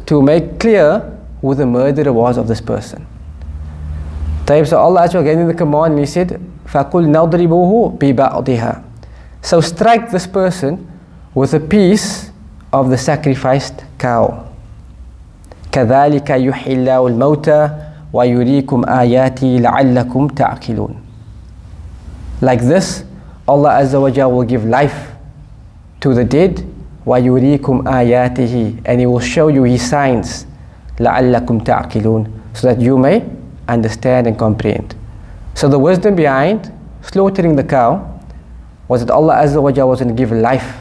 to 0.07 0.23
make 0.23 0.59
clear 0.59 1.19
who 1.41 1.55
the 1.55 1.67
murderer 1.67 2.13
was 2.13 2.39
of 2.39 2.49
this 2.49 2.61
person. 2.61 3.07
طيب, 4.47 4.67
so 4.67 4.79
Allah 4.79 5.03
Azza 5.03 5.15
wa 5.15 5.23
Jal 5.23 5.25
gave 5.25 5.39
him 5.39 5.49
the 5.49 5.55
command 5.55 5.93
and 5.93 6.01
he 6.01 6.07
said, 6.07 6.41
فَقُلْ 6.67 7.07
نَضْرِبُوهُ 7.09 7.99
بِبَعْضِهَا 7.99 8.86
So 9.47 9.61
strike 9.61 10.11
this 10.11 10.27
person 10.27 10.87
with 11.35 11.55
a 11.55 11.61
piece 11.61 12.31
of 12.73 12.91
the 12.91 12.99
sacrificed 12.99 13.85
cow. 13.99 14.45
كذلك 15.73 16.31
يحيي 16.31 16.75
الله 16.75 17.07
الموتى 17.07 17.71
ويريكم 18.13 18.85
آياتي 18.89 19.59
لعلكم 19.59 20.27
تعقلون 20.29 20.95
Like 22.43 22.61
this, 22.61 23.05
Allah 23.49 23.79
Azza 23.81 24.01
wa 24.01 24.11
Jalla 24.11 24.35
will 24.35 24.45
give 24.45 24.65
life 24.65 25.13
to 26.01 26.13
the 26.15 26.25
dead 26.25 26.65
ويريكم 27.07 27.89
آياته 27.89 28.83
and 28.85 29.01
He 29.01 29.07
will 29.07 29.21
show 29.21 29.49
you 29.49 29.63
His 29.65 29.83
signs 29.83 30.47
لعلكم 31.01 31.59
تعقلون 31.59 32.27
so 32.55 32.69
that 32.69 32.81
you 32.81 32.99
may 32.99 33.23
understand 33.69 34.27
and 34.27 34.39
comprehend. 34.39 34.95
So 35.55 35.69
the 35.69 35.79
wisdom 35.79 36.15
behind 36.15 36.71
slaughtering 37.03 37.57
the 37.57 37.65
cow 37.65 38.16
was 38.88 39.06
that 39.06 39.14
Allah 39.14 39.36
Azza 39.36 39.62
wa 39.62 39.72
Jalla 39.72 39.90
was 39.90 40.00
going 40.00 40.16
to 40.16 40.18
give 40.18 40.32
life 40.32 40.78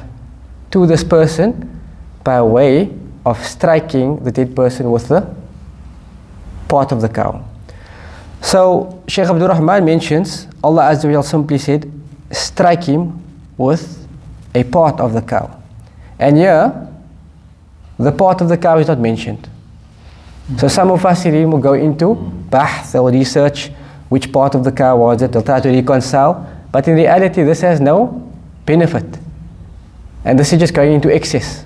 to 0.71 0.87
this 0.87 1.03
person 1.03 1.81
by 2.23 2.41
way 2.43 2.91
of 3.25 3.45
striking 3.45 4.23
the 4.23 4.31
dead 4.31 4.55
person 4.55 4.91
with 4.91 5.09
the 5.09 5.35
part 6.69 6.93
of 6.93 7.01
the 7.01 7.09
cow. 7.09 7.45
So 8.41 9.03
Shaykh 9.09 9.29
Abdul 9.29 9.49
Rahman 9.49 9.85
mentions 9.85 10.47
Allah 10.63 10.91
Azza 10.93 11.13
wa 11.13 11.21
simply 11.23 11.59
said, 11.59 11.91
strike 12.31 12.85
him 12.85 13.23
with 13.57 14.07
a 14.55 14.65
part 14.65 15.01
of 15.01 15.13
the 15.13 15.23
cow. 15.23 15.63
And 16.19 16.37
here, 16.37 16.89
the 17.99 18.13
part 18.13 18.41
of 18.41 18.49
the 18.49 18.57
cow 18.57 18.79
is 18.79 18.89
not 18.89 18.99
mentioned. 18.99 19.49
So 20.59 20.69
some 20.69 20.91
of 20.91 21.05
us 21.05 21.25
will 21.25 21.59
go 21.59 21.75
into 21.75 22.15
bahth 22.15 22.95
or 22.95 23.11
research 23.11 23.71
which 24.09 24.33
part 24.33 24.55
of 24.55 24.63
the 24.63 24.71
cow 24.71 24.97
was 24.97 25.21
it, 25.23 25.33
they'll 25.33 25.43
try 25.43 25.61
to 25.61 25.69
reconcile, 25.69 26.47
but 26.73 26.87
in 26.89 26.95
reality 26.95 27.43
this 27.43 27.61
has 27.61 27.81
no 27.81 28.31
benefit. 28.65 29.05
And 30.25 30.39
this 30.39 30.53
is 30.53 30.59
just 30.59 30.75
going 30.75 30.93
into 30.93 31.15
excess 31.15 31.65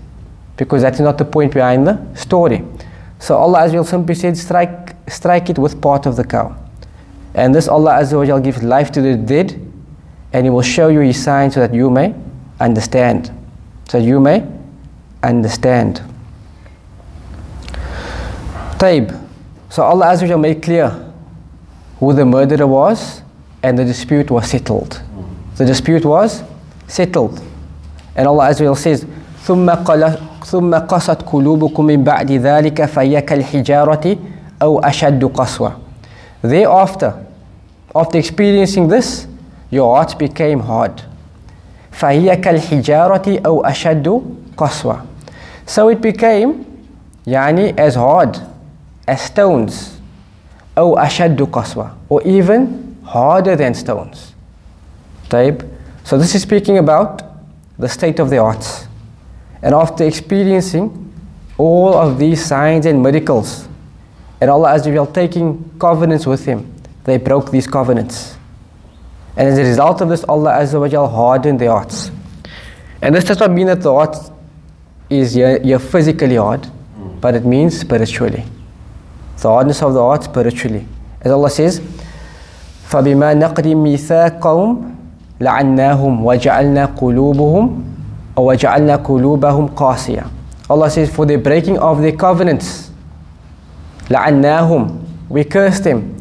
because 0.56 0.82
that's 0.82 1.00
not 1.00 1.16
the 1.16 1.24
point 1.24 1.54
behind 1.54 1.86
the 1.86 1.98
story. 2.14 2.62
So 3.18 3.36
Allah 3.36 3.60
Azza 3.60 3.86
simply 3.86 4.14
said, 4.14 4.36
strike, 4.36 4.94
strike 5.08 5.48
it 5.50 5.58
with 5.58 5.80
part 5.80 6.06
of 6.06 6.16
the 6.16 6.24
cow. 6.24 6.56
And 7.34 7.54
this 7.54 7.68
Allah 7.68 7.92
Azza 7.92 8.42
gives 8.42 8.62
life 8.62 8.90
to 8.92 9.00
the 9.00 9.16
dead 9.16 9.58
and 10.32 10.44
He 10.44 10.50
will 10.50 10.62
show 10.62 10.88
you 10.88 11.00
His 11.00 11.22
signs 11.22 11.54
so 11.54 11.60
that 11.60 11.74
you 11.74 11.90
may 11.90 12.14
understand. 12.60 13.30
So 13.88 13.98
you 13.98 14.20
may 14.20 14.46
understand. 15.22 16.02
Taib. 18.78 19.16
So 19.70 19.82
Allah 19.82 20.06
Azza 20.06 20.38
made 20.40 20.62
clear 20.62 20.90
who 21.98 22.12
the 22.12 22.24
murderer 22.24 22.66
was 22.66 23.22
and 23.63 23.77
the 23.77 23.86
dispute 23.86 24.29
was 24.29 24.49
settled. 24.49 25.01
The 25.58 25.65
dispute 25.65 26.05
was 26.05 26.43
settled. 26.88 27.41
And 28.15 28.27
Allah 28.27 28.49
Azza 28.49 28.62
wa 28.62 28.73
Jal 28.73 28.75
says, 28.75 29.05
ثم 29.45 29.69
قل 29.69 30.17
ثم 30.45 30.75
قست 30.75 31.21
قلوبكم 31.21 31.86
من 31.86 32.03
بعد 32.03 32.31
ذلك 32.31 32.86
فهي 32.86 33.21
كالحجارة 33.21 34.17
أو 34.62 34.79
أشد 34.79 35.23
قسوة. 35.25 35.71
Thereafter, 36.43 37.13
after 37.95 38.17
experiencing 38.17 38.88
this, 38.88 39.27
your 39.71 39.95
heart 39.95 40.17
became 40.19 40.60
hard. 40.60 41.01
فهي 41.91 42.36
كالحجارة 42.36 43.39
أو 43.45 43.65
أشد 43.65 44.21
قسوة. 44.58 45.01
So 45.65 45.89
it 45.89 46.01
became 46.01 46.65
يعني 47.27 47.75
as 47.77 47.95
hard 47.95 48.38
as 49.08 49.21
stones 49.21 49.73
أو 50.77 50.97
أشد 50.97 51.41
قسوة 51.51 51.89
or 52.10 52.21
even 52.23 52.88
harder 53.11 53.57
than 53.57 53.75
stones. 53.75 54.35
Taib. 55.29 55.68
So 56.05 56.16
this 56.16 56.35
is 56.35 56.42
speaking 56.42 56.79
about 56.79 57.23
the 57.77 57.88
state 57.88 58.20
of 58.20 58.31
the 58.31 58.37
hearts. 58.37 58.87
And 59.62 59.75
after 59.75 60.05
experiencing 60.05 61.12
all 61.59 61.94
of 61.94 62.18
these 62.18 62.44
signs 62.44 62.87
and 62.87 63.03
miracles, 63.03 63.68
and 64.40 64.49
Allah 64.49 64.70
Azza 64.70 65.12
taking 65.12 65.70
covenants 65.79 66.25
with 66.25 66.44
him, 66.44 66.73
they 67.05 67.18
broke 67.18 67.51
these 67.51 67.66
covenants. 67.66 68.37
And 69.37 69.49
as 69.49 69.59
a 69.59 69.64
result 69.64 70.01
of 70.01 70.09
this, 70.09 70.25
Allah 70.25 70.53
Azza 70.53 71.11
hardened 71.11 71.59
the 71.59 71.66
hearts. 71.66 72.12
And 73.03 73.14
this 73.14 73.25
does 73.25 73.40
not 73.40 73.51
mean 73.51 73.66
that 73.66 73.83
the 73.83 73.92
heart 73.92 74.16
is 75.09 75.37
you're, 75.37 75.61
you're 75.62 75.81
physically 75.81 76.37
hard, 76.37 76.66
but 77.20 77.35
it 77.35 77.44
means 77.44 77.79
spiritually. 77.79 78.44
The 79.42 79.49
hardness 79.49 79.83
of 79.83 79.94
the 79.94 80.01
heart 80.01 80.25
spiritually. 80.25 80.87
As 81.23 81.33
Allah 81.33 81.51
says, 81.51 81.81
فَبِمَا 82.90 83.35
نَقْرِ 83.35 83.64
مِيثَاقَهُمْ 83.74 84.70
لَعَنَّاهُمْ 85.40 86.12
وَجَعَلْنَا 86.26 86.85
قُلُوبُهُمْ 86.98 87.64
وَجَعَلْنَا 88.37 88.96
قُلُوبَهُمْ 88.96 89.64
قَاسِيَةً 89.79 90.24
Allah 90.68 90.90
says, 90.90 91.11
for 91.14 91.24
the 91.26 91.37
breaking 91.37 91.79
of 91.79 92.03
their 92.03 92.12
covenants, 92.12 92.90
لَعَنَّاهُمْ 94.09 94.98
We 95.29 95.44
cursed 95.44 95.85
them, 95.85 96.16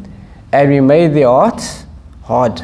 and 0.52 0.70
we 0.70 0.80
made 0.80 1.12
their 1.14 1.26
hearts 1.26 1.86
hard. 2.22 2.62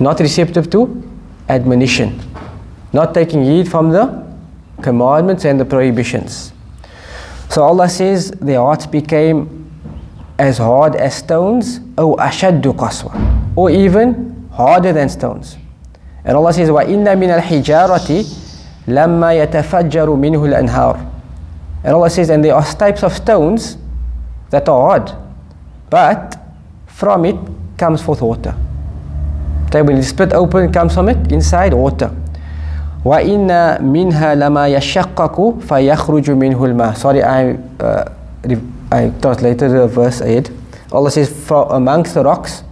Not 0.00 0.18
receptive 0.18 0.68
to 0.70 1.02
admonition. 1.48 2.18
Not 2.92 3.14
taking 3.14 3.44
heed 3.44 3.70
from 3.70 3.90
the 3.90 4.26
commandments 4.82 5.44
and 5.44 5.60
the 5.60 5.64
prohibitions. 5.64 6.52
So 7.50 7.62
Allah 7.62 7.88
says, 7.88 8.32
their 8.32 8.58
hearts 8.58 8.86
became 8.86 9.63
as 10.38 10.58
hard 10.58 10.96
as 10.96 11.14
stones, 11.14 11.80
or 11.96 12.16
أَشَدُّ 12.16 12.62
قَسْوَةً 12.62 13.56
Or 13.56 13.70
even 13.70 14.48
harder 14.50 14.92
than 14.92 15.08
stones. 15.08 15.56
And 16.24 16.36
Allah 16.36 16.52
says, 16.52 16.68
وَإِنَّ 16.70 17.04
مِنَ 17.04 17.40
الْحِجَارَةِ 17.40 18.24
لَمَّا 18.88 19.46
يَتَفَجَّرُ 19.46 20.08
مِنْهُ 20.16 20.40
الْأَنْهَارُ 20.48 21.10
And 21.84 21.94
Allah 21.94 22.10
says, 22.10 22.30
and 22.30 22.44
there 22.44 22.54
are 22.54 22.64
types 22.64 23.02
of 23.02 23.12
stones 23.12 23.76
that 24.50 24.68
are 24.68 24.90
hard, 24.98 25.12
but 25.90 26.36
from 26.86 27.24
it 27.24 27.36
comes 27.76 28.02
forth 28.02 28.22
water. 28.22 28.54
So 29.72 29.82
when 29.82 29.98
it's 29.98 30.08
split 30.08 30.32
open, 30.32 30.68
it 30.68 30.72
comes 30.72 30.94
from 30.94 31.08
it 31.08 31.32
inside 31.32 31.74
water. 31.74 32.10
وَإِنَّ 33.04 33.48
مِنْهَا 33.82 34.34
لَمَا 34.38 34.68
يَشَقَّقُ 34.78 35.60
فَيَخْرُجُ 35.60 36.30
مِنْهُ 36.30 36.56
الْمَاءُ 36.56 36.96
Sorry, 36.96 37.22
I, 37.22 37.52
uh, 37.80 38.08
I 38.91 39.09
translated 39.21 39.71
the 39.71 39.87
verse 39.87 40.21
ahead. 40.21 40.49
Allah 40.91 41.11
says, 41.11 41.29
for 41.29 41.67
amongst 41.73 42.13
the 42.15 42.23
rocks 42.23 42.63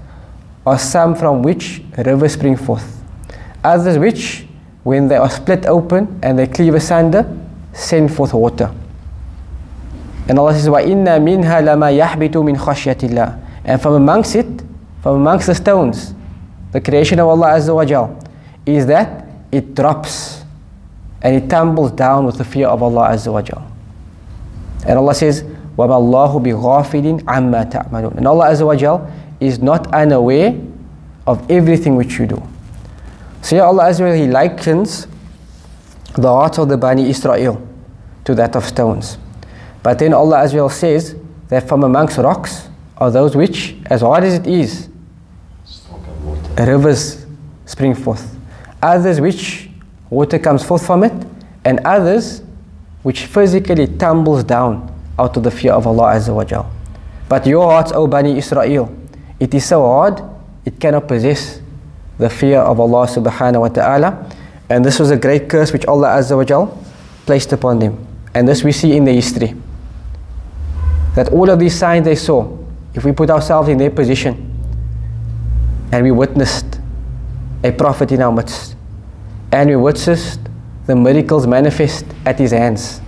are 0.65 0.79
some 0.79 1.15
from 1.15 1.41
which 1.43 1.81
rivers 1.97 2.33
spring 2.33 2.55
forth. 2.57 3.01
Others 3.63 3.97
which, 3.97 4.45
when 4.83 5.07
they 5.07 5.15
are 5.15 5.29
split 5.29 5.65
open 5.65 6.19
and 6.23 6.37
they 6.39 6.47
cleave 6.47 6.73
asunder, 6.73 7.25
send 7.73 8.13
forth 8.13 8.33
water. 8.33 8.73
And 10.27 10.37
Allah 10.39 10.53
says, 10.53 10.67
وَإِنَّ 10.67 11.05
مِنْهَا 11.05 11.61
لَمَا 11.61 11.97
يَحْبِتُ 11.97 12.33
مِنْ 12.33 12.57
خَشْيَةِ 12.57 12.95
اللَّهِ 13.09 13.39
And 13.63 13.81
from 13.81 13.93
amongst 13.93 14.35
it, 14.35 14.47
from 15.01 15.15
amongst 15.17 15.47
the 15.47 15.55
stones, 15.55 16.13
the 16.71 16.81
creation 16.81 17.19
of 17.19 17.27
Allah 17.27 17.51
Azza 17.51 17.73
wa 17.73 17.85
Jal, 17.85 18.19
is 18.65 18.85
that 18.87 19.25
it 19.51 19.73
drops 19.73 20.43
and 21.21 21.35
it 21.35 21.49
tumbles 21.49 21.91
down 21.91 22.25
with 22.25 22.37
the 22.37 22.43
fear 22.43 22.67
of 22.67 22.83
Allah 22.83 23.09
Azza 23.11 23.31
wa 23.31 23.41
Jal. 23.41 23.65
And 24.85 24.97
Allah 24.97 25.13
says, 25.13 25.43
وَمَا 25.77 25.97
اللَّهُ 25.97 26.43
بِغَافِلٍ 26.43 27.21
عَمَّا 27.23 27.69
تَعْمَلُونَ 27.71 28.17
And 28.17 28.27
Allah 28.27 28.47
Azza 28.49 28.65
wa 28.65 28.75
Jal 28.75 29.11
is 29.39 29.59
not 29.59 29.93
unaware 29.93 30.55
of 31.27 31.49
everything 31.51 31.95
which 31.95 32.17
you 32.17 32.25
do. 32.25 32.41
So 33.41 33.55
here 33.57 33.65
Allah 33.65 33.85
Azza 33.85 34.01
wa 34.01 34.07
Jal, 34.07 34.15
He 34.15 34.27
likens 34.27 35.07
the 36.15 36.27
heart 36.27 36.57
of 36.57 36.69
the 36.69 36.77
Bani 36.77 37.09
Israel 37.09 37.61
to 38.25 38.33
that 38.35 38.55
of 38.55 38.65
stones. 38.65 39.17
But 39.83 39.99
then 39.99 40.13
Allah 40.13 40.37
Azza 40.37 40.53
wa 40.53 40.67
Jal 40.67 40.69
says 40.69 41.15
that 41.49 41.67
from 41.67 41.83
amongst 41.83 42.17
rocks 42.17 42.69
are 42.97 43.11
those 43.11 43.35
which, 43.35 43.75
as 43.85 44.01
hard 44.01 44.23
as 44.23 44.33
it 44.33 44.47
is, 44.47 44.89
Stock 45.63 45.99
of 45.99 46.25
water. 46.25 46.65
rivers 46.71 47.25
spring 47.65 47.93
forth. 47.93 48.35
Others 48.81 49.21
which 49.21 49.69
water 50.09 50.39
comes 50.39 50.63
forth 50.63 50.85
from 50.85 51.03
it, 51.03 51.13
and 51.63 51.79
others 51.85 52.41
which 53.03 53.25
physically 53.25 53.85
tumbles 53.87 54.43
down 54.43 54.90
out 55.18 55.36
of 55.36 55.42
the 55.42 55.50
fear 55.50 55.72
of 55.72 55.86
Allah 55.86 56.14
Azza 56.14 56.34
wa 56.34 56.44
Jal. 56.44 56.70
But 57.28 57.46
your 57.46 57.70
hearts, 57.70 57.92
O 57.92 58.06
Bani 58.06 58.36
Israel, 58.36 58.94
it 59.40 59.54
is 59.54 59.64
so 59.64 59.82
hard, 59.82 60.22
it 60.64 60.78
cannot 60.78 61.08
possess 61.08 61.60
the 62.18 62.28
fear 62.28 62.60
of 62.60 62.78
Allah 62.78 63.06
subhanahu 63.06 63.60
wa 63.60 63.68
ta'ala. 63.68 64.30
And 64.68 64.84
this 64.84 64.98
was 64.98 65.10
a 65.10 65.16
great 65.16 65.48
curse 65.48 65.72
which 65.72 65.86
Allah 65.86 66.08
Azza 66.08 66.36
wa 66.36 66.44
Jal 66.44 66.78
placed 67.26 67.52
upon 67.52 67.78
them. 67.78 68.06
And 68.34 68.48
this 68.48 68.62
we 68.62 68.72
see 68.72 68.96
in 68.96 69.04
the 69.04 69.12
history. 69.12 69.54
That 71.14 71.28
all 71.30 71.50
of 71.50 71.58
these 71.58 71.74
signs 71.74 72.04
they 72.04 72.14
saw, 72.14 72.56
if 72.94 73.04
we 73.04 73.12
put 73.12 73.30
ourselves 73.30 73.68
in 73.68 73.78
their 73.78 73.90
position, 73.90 74.48
and 75.92 76.02
we 76.02 76.10
witnessed 76.10 76.80
a 77.62 77.70
prophet 77.72 78.12
in 78.12 78.22
our 78.22 78.32
midst, 78.32 78.76
and 79.52 79.68
we 79.68 79.76
witnessed 79.76 80.40
the 80.86 80.96
miracles 80.96 81.46
manifest 81.46 82.06
at 82.24 82.38
his 82.38 82.52
hands, 82.52 83.00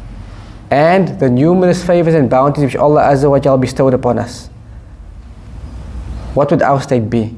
and 0.74 1.20
the 1.20 1.30
numerous 1.30 1.84
favors 1.84 2.14
and 2.14 2.28
bounties 2.28 2.64
which 2.64 2.74
Allah 2.74 3.02
Azza 3.02 3.30
wa 3.30 3.38
Jal 3.38 3.56
bestowed 3.56 3.94
upon 3.94 4.18
us. 4.18 4.48
What 6.34 6.50
would 6.50 6.62
our 6.62 6.80
state 6.82 7.08
be? 7.08 7.32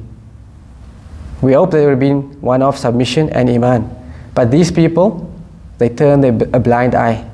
We 1.42 1.52
hope 1.52 1.70
that 1.72 1.80
it 1.80 1.84
would 1.84 1.90
have 1.90 2.00
been 2.00 2.40
one 2.40 2.62
of 2.62 2.78
submission 2.78 3.28
and 3.28 3.50
iman. 3.50 3.90
But 4.34 4.50
these 4.50 4.70
people, 4.70 5.30
they 5.76 5.90
turned 5.90 6.24
a, 6.24 6.56
a 6.56 6.58
blind 6.58 6.94
eye 6.94 7.28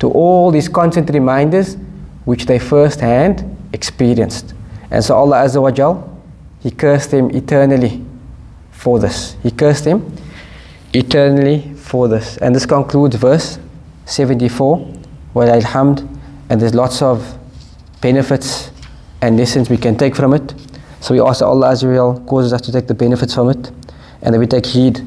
to 0.00 0.10
all 0.10 0.50
these 0.50 0.68
constant 0.68 1.08
reminders 1.08 1.78
which 2.26 2.44
they 2.44 2.58
firsthand 2.58 3.56
experienced. 3.72 4.52
And 4.90 5.02
so 5.02 5.16
Allah 5.16 5.44
Azza 5.46 5.62
wa 5.62 5.70
Jal, 5.70 5.96
He 6.60 6.70
cursed 6.70 7.10
them 7.10 7.30
eternally 7.30 8.04
for 8.70 8.98
this. 8.98 9.34
He 9.42 9.50
cursed 9.50 9.84
them 9.84 10.14
eternally 10.92 11.72
for 11.74 12.06
this. 12.06 12.36
And 12.36 12.54
this 12.54 12.66
concludes 12.66 13.16
verse 13.16 13.58
74 14.04 14.97
walhamd, 15.34 16.08
and 16.50 16.60
there's 16.60 16.74
lots 16.74 17.02
of 17.02 17.38
benefits 18.00 18.70
and 19.20 19.36
lessons 19.36 19.68
we 19.68 19.76
can 19.76 19.96
take 19.96 20.14
from 20.14 20.32
it. 20.34 20.54
So 21.00 21.14
we 21.14 21.20
ask 21.20 21.40
that 21.40 21.46
Allah 21.46 21.72
Azza 21.72 21.88
wa 21.88 21.94
Jal 21.94 22.20
causes 22.26 22.52
us 22.52 22.60
to 22.62 22.72
take 22.72 22.86
the 22.86 22.94
benefits 22.94 23.34
from 23.34 23.48
it, 23.50 23.70
and 24.22 24.34
that 24.34 24.38
we 24.38 24.46
take 24.46 24.66
heed 24.66 25.06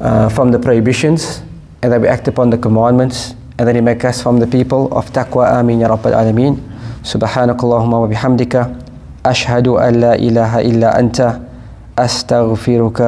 uh, 0.00 0.28
from 0.28 0.50
the 0.52 0.58
prohibitions, 0.58 1.42
and 1.82 1.92
that 1.92 2.00
we 2.00 2.08
act 2.08 2.28
upon 2.28 2.50
the 2.50 2.58
commandments, 2.58 3.34
and 3.58 3.68
that 3.68 3.74
He 3.74 3.80
make 3.80 4.04
us 4.04 4.22
from 4.22 4.38
the 4.38 4.46
people 4.46 4.92
of 4.96 5.10
taqwa. 5.12 5.52
Amin 5.52 5.80
ya 5.80 5.88
Rabbil 5.88 6.12
Alameen. 6.12 6.72
سبحانك 7.06 7.62
اللهم 7.64 7.92
وبحمدك 7.94 8.70
أشهد 9.26 9.68
أن 9.68 9.94
لا 9.94 10.14
إله 10.18 10.60
إلا 10.60 10.98
أنت 10.98 11.38
أستغفرك 11.98 13.00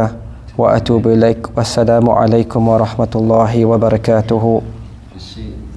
وأتوب 0.59 1.09
إليك 1.09 1.59
والسلام 1.59 2.11
عليكم 2.11 2.69
ورحمة 2.69 3.13
الله 3.15 3.65
وبركاته. 3.65 4.63